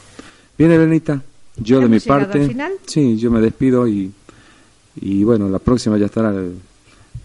Bien, 0.57 0.71
Elenita, 0.71 1.21
yo 1.57 1.79
de 1.79 1.85
¿Hemos 1.85 2.03
mi 2.03 2.07
parte, 2.07 2.41
al 2.41 2.47
final? 2.47 2.73
sí, 2.85 3.17
yo 3.17 3.31
me 3.31 3.39
despido 3.41 3.87
y, 3.87 4.11
y 5.01 5.23
bueno, 5.23 5.47
la 5.49 5.59
próxima 5.59 5.97
ya 5.97 6.07
estará 6.07 6.29
el, 6.31 6.53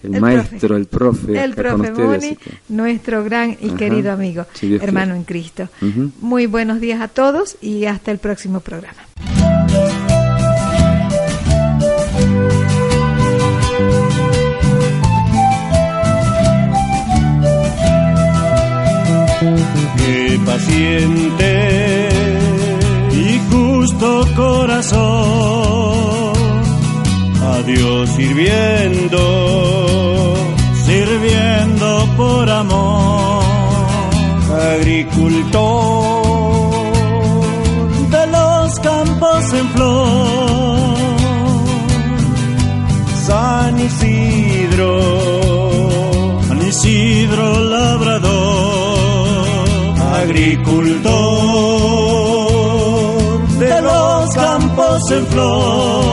el 0.05 0.15
El 0.17 0.21
maestro, 0.21 0.59
profe. 0.59 0.77
el 0.77 0.87
profe, 0.87 1.45
El 1.45 1.55
profe 1.55 1.93
ustedes. 1.93 2.39
Que- 2.39 2.51
nuestro 2.69 3.25
gran 3.25 3.57
y 3.61 3.69
Ajá. 3.69 3.77
querido 3.77 4.13
amigo, 4.13 4.47
hermano 4.81 5.07
quiere. 5.15 5.19
en 5.19 5.25
Cristo. 5.25 5.69
Muy 6.21 6.47
buenos 6.47 6.81
días 6.81 7.01
a 7.01 7.09
todos 7.09 7.57
y 7.61 7.85
hasta 7.87 8.11
el 8.11 8.19
próximo 8.19 8.61
programa. 8.61 9.03
Qué 19.97 20.39
paciente 20.45 22.09
y 23.13 23.41
justo 23.53 24.27
corazón, 24.37 25.03
a 27.43 27.63
Dios 27.67 28.09
sirviendo, 28.11 29.74
agricultor 34.75 36.25
de 38.11 38.27
los 38.27 38.79
campos 38.81 39.53
en 39.53 39.69
flor, 39.71 40.97
San 43.27 43.81
Isidro, 43.81 45.01
San 46.49 46.67
Isidro 46.67 47.61
labrador, 47.61 49.39
agricultor 50.23 51.05
de 53.59 53.83
los 53.83 54.35
campos 54.35 55.11
en 55.11 55.27
flor. 55.27 56.04